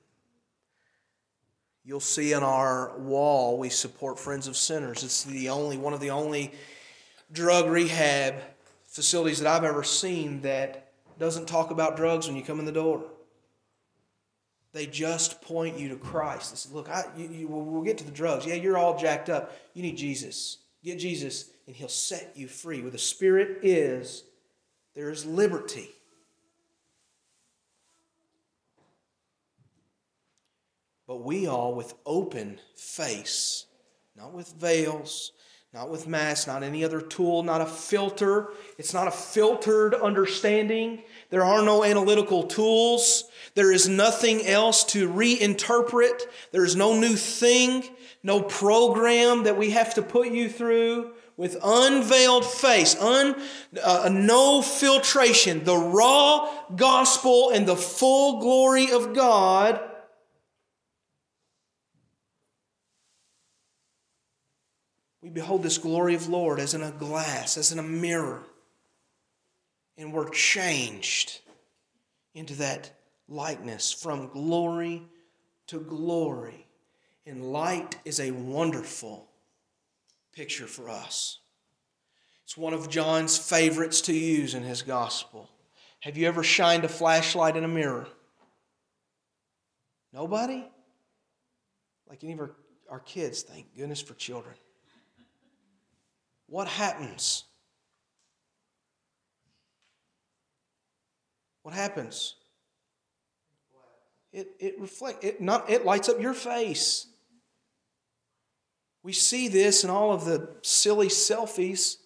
You'll 1.85 2.01
see 2.01 2.35
on 2.35 2.43
our 2.43 2.97
wall, 2.99 3.59
we 3.59 3.71
support 3.71 4.19
Friends 4.19 4.47
of 4.47 4.57
Sinners. 4.57 5.03
It's 5.03 5.25
the 5.25 5.49
only, 5.49 5.79
one 5.79 5.95
of 5.95 6.01
the 6.01 6.11
only 6.11 6.53
drug 7.33 7.71
rehab 7.71 8.35
facilities 8.85 9.41
that 9.41 9.49
I've 9.49 9.65
ever 9.65 9.83
seen 9.83 10.43
that 10.43 10.93
doesn't 11.19 11.47
talk 11.47 11.71
about 11.71 11.97
drugs 11.97 12.27
when 12.27 12.37
you 12.37 12.43
come 12.43 12.59
in 12.59 12.67
the 12.67 12.73
door. 12.73 13.05
They 14.73 14.87
just 14.87 15.41
point 15.43 15.79
you 15.79 15.89
to 15.89 15.97
Christ. 15.97 16.51
They 16.51 16.57
say, 16.57 16.75
Look, 16.75 16.89
I, 16.89 17.05
you, 17.17 17.29
you, 17.29 17.49
we'll 17.49 17.83
get 17.83 17.99
to 17.99 18.05
the 18.05 18.13
drugs. 18.13 18.47
Yeah, 18.47 18.55
you're 18.55 18.79
all 18.79 18.99
jacked 18.99 19.29
up. 19.29 19.57
You 19.75 19.83
need 19.83 19.97
Jesus. 19.97 20.59
Get 20.85 20.99
Jesus, 20.99 21.51
and 21.67 21.75
He'll 21.75 21.89
set 21.89 22.33
you 22.37 22.47
free. 22.47 22.81
Where 22.81 22.91
the 22.91 22.99
Spirit 22.99 23.59
is, 23.63 24.25
there 24.95 25.11
is 25.11 25.27
liberty. 25.27 25.91
But 31.11 31.25
we 31.25 31.49
all, 31.49 31.75
with 31.75 31.95
open 32.07 32.61
face, 32.77 33.67
not 34.17 34.33
with 34.33 34.53
veils, 34.53 35.33
not 35.75 35.91
with 35.91 36.07
masks, 36.07 36.47
not 36.47 36.63
any 36.63 36.85
other 36.85 37.01
tool, 37.01 37.43
not 37.43 37.61
a 37.61 37.67
filter. 37.67 38.53
It's 38.79 38.95
not 38.95 39.09
a 39.09 39.11
filtered 39.11 39.93
understanding. 39.93 41.03
There 41.31 41.43
are 41.43 41.65
no 41.65 41.83
analytical 41.83 42.45
tools. 42.45 43.25
There 43.57 43.73
is 43.73 43.89
nothing 43.89 44.47
else 44.47 44.85
to 44.85 45.09
reinterpret. 45.09 46.27
There 46.53 46.65
is 46.65 46.77
no 46.77 46.97
new 46.97 47.17
thing, 47.17 47.89
no 48.23 48.41
program 48.41 49.43
that 49.43 49.59
we 49.59 49.71
have 49.71 49.95
to 49.95 50.03
put 50.03 50.29
you 50.29 50.49
through 50.49 51.11
with 51.37 51.57
unveiled 51.61 52.45
face, 52.45 52.95
un, 53.01 53.35
uh, 53.83 54.09
no 54.13 54.63
filtration, 54.63 55.65
the 55.65 55.77
raw 55.77 56.49
gospel 56.77 57.51
and 57.51 57.67
the 57.67 57.75
full 57.75 58.39
glory 58.39 58.93
of 58.93 59.13
God 59.13 59.90
We 65.31 65.35
behold 65.35 65.63
this 65.63 65.79
glory 65.79 66.17
of 66.17 66.29
Lord 66.29 66.59
as 66.59 66.75
in 66.75 66.83
a 66.83 66.91
glass, 66.91 67.57
as 67.57 67.71
in 67.71 67.79
a 67.79 67.85
mirror. 67.85 68.43
And 69.97 70.13
we're 70.13 70.29
changed 70.31 71.39
into 72.35 72.57
that 72.57 72.91
likeness 73.29 73.93
from 73.93 74.27
glory 74.31 75.05
to 75.69 75.79
glory. 75.79 76.67
And 77.27 77.53
light 77.53 77.95
is 78.05 78.19
a 78.19 78.33
wonderful 78.33 79.29
picture 80.33 80.67
for 80.67 80.91
us. 80.91 81.39
It's 82.43 82.57
one 82.57 82.75
of 82.75 82.91
John's 82.91 83.39
favorites 83.39 84.01
to 84.03 84.13
use 84.13 84.55
in 84.57 84.65
his 84.65 84.83
gospel. 84.83 85.49
Have 86.01 86.19
you 86.19 86.27
ever 86.27 86.43
shined 86.43 86.83
a 86.83 86.89
flashlight 86.89 87.57
in 87.57 87.63
a 87.63 87.69
mirror? 87.69 88.09
Nobody? 90.13 90.69
Like 92.09 92.25
any 92.25 92.33
of 92.33 92.41
our, 92.41 92.51
our 92.91 92.99
kids, 92.99 93.43
thank 93.43 93.77
goodness 93.77 94.03
for 94.03 94.15
children 94.15 94.57
what 96.51 96.67
happens? 96.67 97.45
What 101.63 101.75
happens? 101.75 102.35
It, 104.33 104.49
it 104.59 104.81
reflects 104.81 105.25
it 105.25 105.41
not 105.41 105.71
it 105.71 105.85
lights 105.85 106.09
up 106.09 106.21
your 106.21 106.35
face. 106.35 107.07
We 109.03 109.13
see 109.13 109.49
this 109.49 109.85
in 109.85 109.91
all 109.91 110.13
of 110.13 110.25
the 110.25 110.57
silly 110.63 111.09
selfies. 111.09 111.97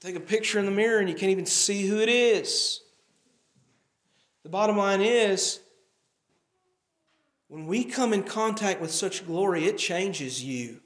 Take 0.00 0.16
a 0.16 0.20
picture 0.20 0.58
in 0.58 0.66
the 0.66 0.70
mirror 0.70 0.98
and 0.98 1.08
you 1.08 1.14
can't 1.14 1.32
even 1.32 1.46
see 1.46 1.86
who 1.86 1.98
it 1.98 2.10
is. 2.10 2.82
The 4.42 4.50
bottom 4.50 4.76
line 4.76 5.00
is 5.00 5.60
when 7.48 7.66
we 7.66 7.84
come 7.84 8.12
in 8.12 8.24
contact 8.24 8.80
with 8.80 8.90
such 8.90 9.26
glory, 9.26 9.64
it 9.64 9.78
changes 9.78 10.42
you. 10.44 10.80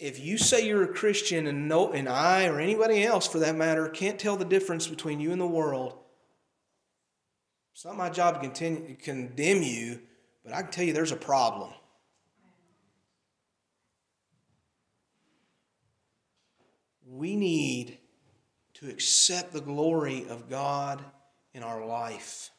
If 0.00 0.18
you 0.18 0.38
say 0.38 0.66
you're 0.66 0.82
a 0.82 0.88
Christian 0.88 1.46
and 1.46 1.68
no 1.68 1.92
and 1.92 2.08
I 2.08 2.46
or 2.46 2.58
anybody 2.58 3.04
else 3.04 3.26
for 3.26 3.38
that 3.40 3.54
matter 3.54 3.86
can't 3.86 4.18
tell 4.18 4.34
the 4.34 4.46
difference 4.46 4.88
between 4.88 5.20
you 5.20 5.30
and 5.30 5.40
the 5.40 5.46
world, 5.46 5.98
it's 7.74 7.84
not 7.84 7.98
my 7.98 8.08
job 8.08 8.34
to 8.34 8.40
continue 8.40 8.88
to 8.88 8.94
condemn 8.94 9.62
you, 9.62 10.00
but 10.42 10.54
I 10.54 10.62
can 10.62 10.70
tell 10.70 10.84
you 10.84 10.94
there's 10.94 11.12
a 11.12 11.16
problem. 11.16 11.70
We 17.06 17.36
need 17.36 17.98
to 18.74 18.88
accept 18.88 19.52
the 19.52 19.60
glory 19.60 20.26
of 20.30 20.48
God 20.48 21.04
in 21.52 21.62
our 21.62 21.84
life. 21.84 22.50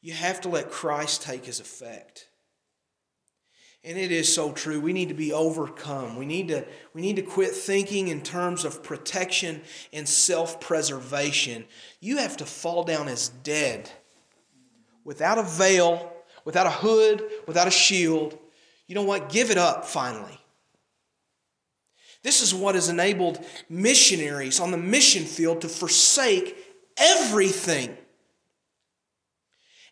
You 0.00 0.14
have 0.14 0.40
to 0.42 0.48
let 0.48 0.70
Christ 0.70 1.20
take 1.22 1.44
his 1.44 1.60
effect. 1.60 2.29
And 3.82 3.96
it 3.96 4.12
is 4.12 4.32
so 4.32 4.52
true. 4.52 4.78
We 4.78 4.92
need 4.92 5.08
to 5.08 5.14
be 5.14 5.32
overcome. 5.32 6.16
We 6.16 6.26
need 6.26 6.48
to, 6.48 6.66
we 6.92 7.00
need 7.00 7.16
to 7.16 7.22
quit 7.22 7.52
thinking 7.52 8.08
in 8.08 8.22
terms 8.22 8.64
of 8.64 8.82
protection 8.82 9.62
and 9.92 10.06
self 10.06 10.60
preservation. 10.60 11.64
You 11.98 12.18
have 12.18 12.36
to 12.38 12.46
fall 12.46 12.84
down 12.84 13.08
as 13.08 13.30
dead 13.42 13.90
without 15.04 15.38
a 15.38 15.42
veil, 15.42 16.12
without 16.44 16.66
a 16.66 16.70
hood, 16.70 17.24
without 17.46 17.68
a 17.68 17.70
shield. 17.70 18.38
You 18.86 18.94
know 18.94 19.02
what? 19.02 19.30
Give 19.30 19.50
it 19.50 19.56
up 19.56 19.86
finally. 19.86 20.38
This 22.22 22.42
is 22.42 22.54
what 22.54 22.74
has 22.74 22.90
enabled 22.90 23.42
missionaries 23.70 24.60
on 24.60 24.72
the 24.72 24.76
mission 24.76 25.24
field 25.24 25.62
to 25.62 25.68
forsake 25.68 26.54
everything 26.98 27.96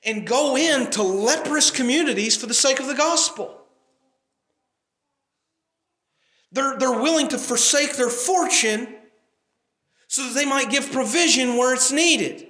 and 0.04 0.26
go 0.26 0.56
into 0.56 1.02
leprous 1.02 1.70
communities 1.70 2.36
for 2.36 2.46
the 2.46 2.54
sake 2.54 2.80
of 2.80 2.86
the 2.86 2.94
gospel. 2.94 3.57
They're, 6.52 6.78
they're 6.78 7.00
willing 7.00 7.28
to 7.28 7.38
forsake 7.38 7.96
their 7.96 8.08
fortune 8.08 8.88
so 10.06 10.24
that 10.24 10.34
they 10.34 10.46
might 10.46 10.70
give 10.70 10.90
provision 10.90 11.56
where 11.56 11.74
it's 11.74 11.92
needed. 11.92 12.46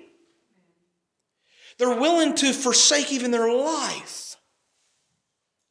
They're 1.79 1.99
willing 1.99 2.35
to 2.37 2.53
forsake 2.53 3.13
even 3.13 3.31
their 3.31 3.53
life 3.53 4.37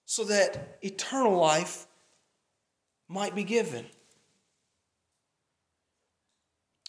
so 0.06 0.24
that 0.26 0.78
eternal 0.82 1.38
life 1.38 1.86
might 3.08 3.36
be 3.36 3.44
given. 3.44 3.86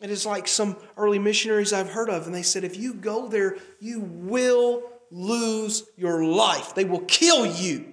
It 0.00 0.10
is 0.10 0.24
like 0.24 0.46
some 0.46 0.76
early 0.96 1.18
missionaries 1.18 1.72
I've 1.72 1.90
heard 1.90 2.08
of, 2.08 2.26
and 2.26 2.34
they 2.34 2.42
said, 2.42 2.62
if 2.62 2.76
you 2.76 2.94
go 2.94 3.28
there, 3.28 3.56
you 3.80 4.00
will 4.00 4.84
lose 5.10 5.84
your 5.96 6.24
life. 6.24 6.74
They 6.74 6.84
will 6.84 7.00
kill 7.00 7.46
you. 7.46 7.92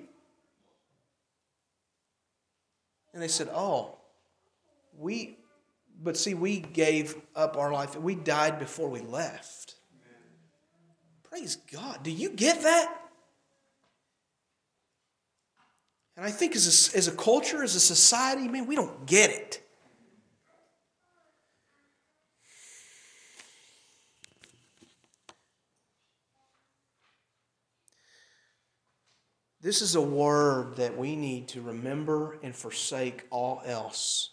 And 3.16 3.24
they 3.24 3.30
said, 3.30 3.50
Oh, 3.54 3.96
we, 4.98 5.38
but 6.04 6.18
see, 6.18 6.34
we 6.34 6.60
gave 6.60 7.16
up 7.34 7.56
our 7.56 7.72
life. 7.72 7.98
We 7.98 8.14
died 8.14 8.60
before 8.60 8.90
we 8.90 9.00
left. 9.00 9.76
Praise 11.24 11.56
God. 11.72 12.04
Do 12.04 12.12
you 12.12 12.30
get 12.30 12.62
that? 12.64 12.94
And 16.18 16.26
I 16.26 16.32
think 16.32 16.58
as 16.58 16.94
a, 16.94 16.98
as 16.98 17.08
a 17.08 17.12
culture, 17.14 17.64
as 17.64 17.76
a 17.76 17.80
society, 17.80 18.50
man, 18.50 18.68
we 18.68 18.76
don't 18.76 19.06
get 19.06 19.30
it. 19.30 19.65
This 29.66 29.82
is 29.82 29.96
a 29.96 30.02
word 30.02 30.76
that 30.76 30.96
we 30.96 31.16
need 31.16 31.48
to 31.48 31.62
remember 31.62 32.38
and 32.44 32.56
forsake 32.56 33.24
all 33.32 33.64
else. 33.66 34.30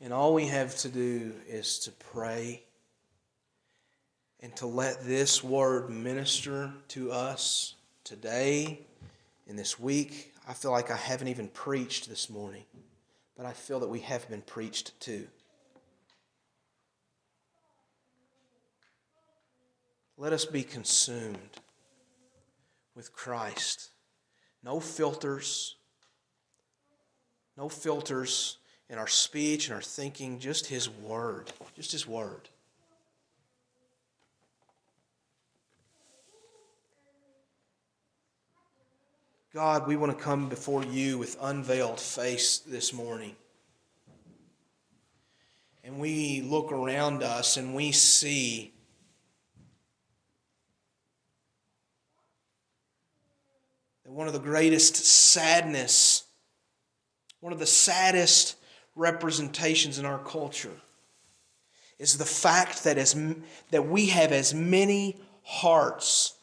And 0.00 0.10
all 0.10 0.32
we 0.32 0.46
have 0.46 0.74
to 0.78 0.88
do 0.88 1.34
is 1.46 1.78
to 1.80 1.90
pray 1.90 2.62
and 4.40 4.56
to 4.56 4.66
let 4.66 5.04
this 5.04 5.44
word 5.44 5.90
minister 5.90 6.72
to 6.88 7.12
us 7.12 7.74
today 8.02 8.80
and 9.50 9.58
this 9.58 9.78
week. 9.78 10.32
I 10.48 10.54
feel 10.54 10.70
like 10.70 10.90
I 10.90 10.96
haven't 10.96 11.28
even 11.28 11.48
preached 11.48 12.08
this 12.08 12.30
morning, 12.30 12.64
but 13.36 13.44
I 13.44 13.52
feel 13.52 13.80
that 13.80 13.90
we 13.90 14.00
have 14.00 14.26
been 14.30 14.40
preached 14.40 14.98
to. 15.00 15.28
Let 20.20 20.32
us 20.32 20.44
be 20.44 20.64
consumed 20.64 21.60
with 22.96 23.12
Christ. 23.12 23.90
No 24.64 24.80
filters, 24.80 25.76
no 27.56 27.68
filters 27.68 28.58
in 28.90 28.98
our 28.98 29.06
speech 29.06 29.68
and 29.68 29.76
our 29.76 29.80
thinking, 29.80 30.40
just 30.40 30.66
His 30.66 30.90
Word. 30.90 31.52
Just 31.76 31.92
His 31.92 32.04
Word. 32.04 32.48
God, 39.54 39.86
we 39.86 39.96
want 39.96 40.18
to 40.18 40.22
come 40.22 40.48
before 40.48 40.84
you 40.84 41.18
with 41.18 41.36
unveiled 41.40 42.00
face 42.00 42.58
this 42.58 42.92
morning. 42.92 43.36
And 45.84 46.00
we 46.00 46.40
look 46.40 46.72
around 46.72 47.22
us 47.22 47.56
and 47.56 47.72
we 47.72 47.92
see 47.92 48.72
one 54.08 54.26
of 54.26 54.32
the 54.32 54.38
greatest 54.38 54.96
sadness, 54.96 56.24
one 57.40 57.52
of 57.52 57.58
the 57.58 57.66
saddest 57.66 58.56
representations 58.96 59.98
in 59.98 60.06
our 60.06 60.18
culture 60.18 60.76
is 61.98 62.16
the 62.16 62.24
fact 62.24 62.84
that, 62.84 62.96
as, 62.96 63.14
that 63.70 63.86
we 63.86 64.06
have 64.06 64.32
as 64.32 64.54
many 64.54 65.16
hearts 65.42 66.34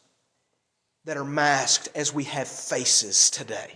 that 1.04 1.16
are 1.16 1.24
masked 1.24 1.88
as 1.94 2.14
we 2.14 2.24
have 2.24 2.46
faces 2.46 3.30
today. 3.30 3.72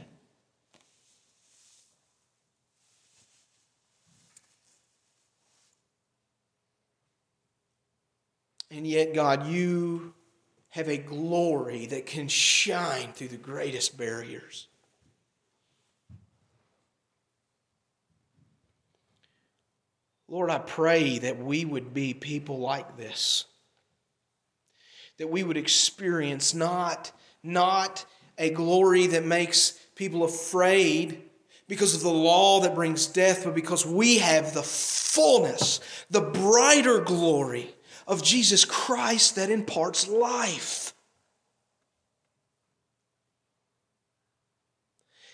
And 8.70 8.86
yet, 8.86 9.14
God, 9.14 9.48
you 9.48 10.14
have 10.70 10.88
a 10.88 10.96
glory 10.96 11.86
that 11.86 12.06
can 12.06 12.28
shine 12.28 13.12
through 13.12 13.28
the 13.28 13.36
greatest 13.36 13.98
barriers. 13.98 14.68
Lord, 20.28 20.48
I 20.48 20.58
pray 20.58 21.18
that 21.18 21.38
we 21.38 21.64
would 21.64 21.92
be 21.92 22.14
people 22.14 22.60
like 22.60 22.96
this. 22.96 23.46
That 25.18 25.28
we 25.28 25.42
would 25.42 25.56
experience 25.56 26.54
not, 26.54 27.10
not 27.42 28.04
a 28.38 28.50
glory 28.50 29.08
that 29.08 29.24
makes 29.24 29.72
people 29.96 30.22
afraid 30.22 31.20
because 31.66 31.96
of 31.96 32.02
the 32.02 32.10
law 32.10 32.60
that 32.60 32.76
brings 32.76 33.06
death, 33.06 33.42
but 33.44 33.56
because 33.56 33.84
we 33.84 34.18
have 34.18 34.54
the 34.54 34.62
fullness, 34.62 35.80
the 36.10 36.20
brighter 36.20 37.00
glory 37.00 37.74
of 38.10 38.24
Jesus 38.24 38.64
Christ 38.64 39.36
that 39.36 39.50
imparts 39.50 40.08
life. 40.08 40.92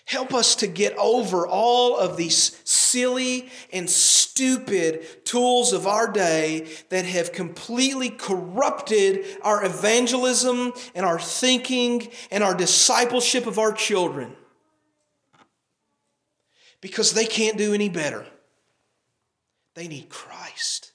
Help 0.05 0.33
us 0.33 0.55
to 0.57 0.67
get 0.67 0.95
over 0.95 1.45
all 1.45 1.97
of 1.97 2.15
these 2.15 2.61
silly 2.63 3.49
and 3.73 3.89
stupid 3.89 5.25
tools 5.25 5.73
of 5.73 5.85
our 5.87 6.09
day 6.09 6.67
that 6.89 7.03
have 7.03 7.33
completely 7.33 8.09
corrupted 8.09 9.25
our 9.41 9.65
evangelism 9.65 10.71
and 10.95 11.05
our 11.05 11.19
thinking 11.19 12.07
and 12.31 12.43
our 12.43 12.55
discipleship 12.55 13.47
of 13.47 13.57
our 13.59 13.73
children. 13.73 14.33
Because 16.79 17.11
they 17.11 17.25
can't 17.25 17.57
do 17.57 17.73
any 17.73 17.89
better. 17.89 18.25
They 19.73 19.87
need 19.87 20.09
Christ. 20.09 20.86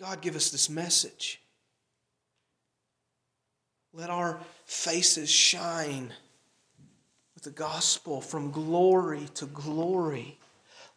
God, 0.00 0.22
give 0.22 0.34
us 0.34 0.48
this 0.48 0.70
message. 0.70 1.42
Let 3.92 4.08
our 4.08 4.40
faces 4.64 5.28
shine 5.28 6.14
with 7.34 7.44
the 7.44 7.50
gospel 7.50 8.22
from 8.22 8.50
glory 8.50 9.26
to 9.34 9.44
glory. 9.44 10.38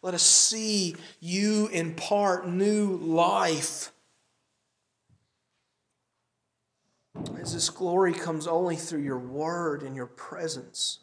Let 0.00 0.14
us 0.14 0.22
see 0.22 0.96
you 1.20 1.68
impart 1.68 2.48
new 2.48 2.96
life. 2.96 3.92
As 7.38 7.52
this 7.52 7.68
glory 7.68 8.14
comes 8.14 8.46
only 8.46 8.76
through 8.76 9.02
your 9.02 9.18
word 9.18 9.82
and 9.82 9.94
your 9.94 10.06
presence. 10.06 11.00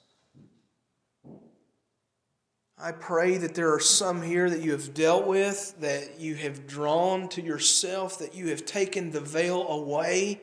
I 2.84 2.92
pray 2.94 3.38
that 3.38 3.54
there 3.54 3.72
are 3.72 3.80
some 3.80 4.24
here 4.24 4.50
that 4.50 4.62
you 4.62 4.72
have 4.72 4.96
dealt 4.96 5.28
with, 5.28 5.76
that 5.82 6.20
you 6.20 6.34
have 6.36 6.66
drawn 6.66 7.30
to 7.30 7.42
yourself, 7.42 8.18
that 8.18 8.34
you 8.34 8.48
have 8.50 8.66
taken 8.66 9.12
the 9.12 9.22
veil 9.22 9.68
away. 9.68 10.42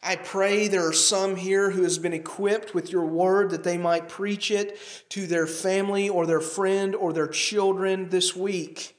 I 0.00 0.14
pray 0.14 0.68
there 0.68 0.86
are 0.86 0.92
some 0.92 1.34
here 1.34 1.70
who 1.70 1.82
has 1.82 1.98
been 1.98 2.12
equipped 2.12 2.74
with 2.74 2.92
your 2.92 3.06
word 3.06 3.50
that 3.50 3.64
they 3.64 3.76
might 3.76 4.08
preach 4.08 4.52
it 4.52 4.78
to 5.08 5.26
their 5.26 5.48
family 5.48 6.08
or 6.08 6.26
their 6.26 6.40
friend 6.40 6.94
or 6.94 7.12
their 7.12 7.26
children 7.26 8.08
this 8.08 8.36
week. 8.36 8.96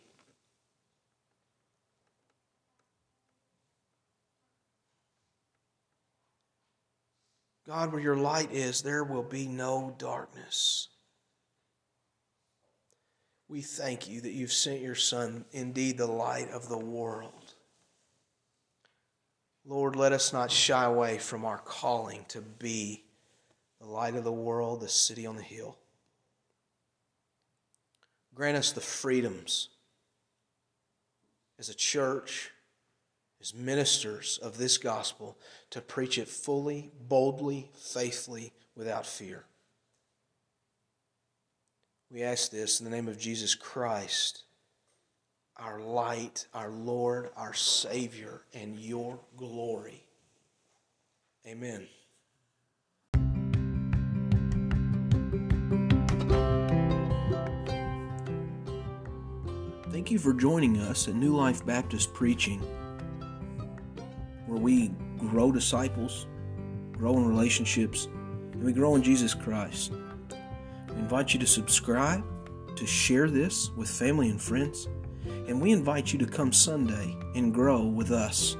God, 7.65 7.93
where 7.93 8.01
your 8.01 8.17
light 8.17 8.51
is, 8.51 8.81
there 8.81 9.05
will 9.05 9.23
be 9.23 9.47
no 9.47 9.95
darkness. 9.97 10.89
We 13.47 13.61
thank 13.61 14.09
you 14.09 14.21
that 14.21 14.31
you've 14.31 14.51
sent 14.51 14.81
your 14.81 14.95
Son, 14.95 15.45
indeed 15.51 15.97
the 15.97 16.07
light 16.07 16.49
of 16.49 16.67
the 16.67 16.77
world. 16.77 17.53
Lord, 19.65 19.95
let 19.95 20.13
us 20.13 20.33
not 20.33 20.51
shy 20.51 20.83
away 20.83 21.17
from 21.17 21.45
our 21.45 21.59
calling 21.59 22.25
to 22.29 22.41
be 22.41 23.03
the 23.79 23.87
light 23.87 24.15
of 24.15 24.23
the 24.23 24.31
world, 24.31 24.81
the 24.81 24.89
city 24.89 25.25
on 25.25 25.35
the 25.35 25.43
hill. 25.43 25.77
Grant 28.33 28.57
us 28.57 28.71
the 28.71 28.81
freedoms 28.81 29.69
as 31.57 31.69
a 31.69 31.73
church, 31.73 32.51
as 33.41 33.53
ministers 33.53 34.39
of 34.41 34.57
this 34.57 34.77
gospel, 34.77 35.37
to 35.69 35.81
preach 35.81 36.17
it 36.17 36.27
fully, 36.27 36.91
boldly, 37.07 37.71
faithfully, 37.73 38.53
without 38.75 39.05
fear. 39.05 39.45
We 42.11 42.21
ask 42.21 42.51
this 42.51 42.79
in 42.79 42.85
the 42.85 42.91
name 42.91 43.07
of 43.07 43.17
Jesus 43.17 43.55
Christ, 43.55 44.43
our 45.57 45.79
light, 45.79 46.47
our 46.53 46.69
Lord, 46.69 47.29
our 47.35 47.53
Savior, 47.53 48.41
and 48.53 48.79
your 48.79 49.19
glory. 49.35 50.03
Amen. 51.47 51.87
Thank 59.91 60.11
you 60.11 60.19
for 60.19 60.33
joining 60.33 60.77
us 60.77 61.07
at 61.07 61.15
New 61.15 61.35
Life 61.35 61.65
Baptist 61.65 62.13
Preaching, 62.13 62.59
where 64.45 64.59
we 64.59 64.89
grow 65.17 65.51
disciples, 65.51 66.27
grow 66.91 67.17
in 67.17 67.27
relationships, 67.27 68.05
and 68.05 68.63
we 68.63 68.73
grow 68.73 68.95
in 68.95 69.01
Jesus 69.01 69.33
Christ. 69.33 69.91
We 70.95 71.01
invite 71.01 71.33
you 71.33 71.39
to 71.41 71.47
subscribe, 71.47 72.23
to 72.75 72.85
share 72.85 73.29
this 73.29 73.71
with 73.75 73.89
family 73.89 74.29
and 74.29 74.41
friends, 74.41 74.87
and 75.47 75.61
we 75.61 75.71
invite 75.71 76.13
you 76.13 76.19
to 76.19 76.25
come 76.25 76.51
Sunday 76.51 77.17
and 77.35 77.53
grow 77.53 77.83
with 77.83 78.11
us. 78.11 78.57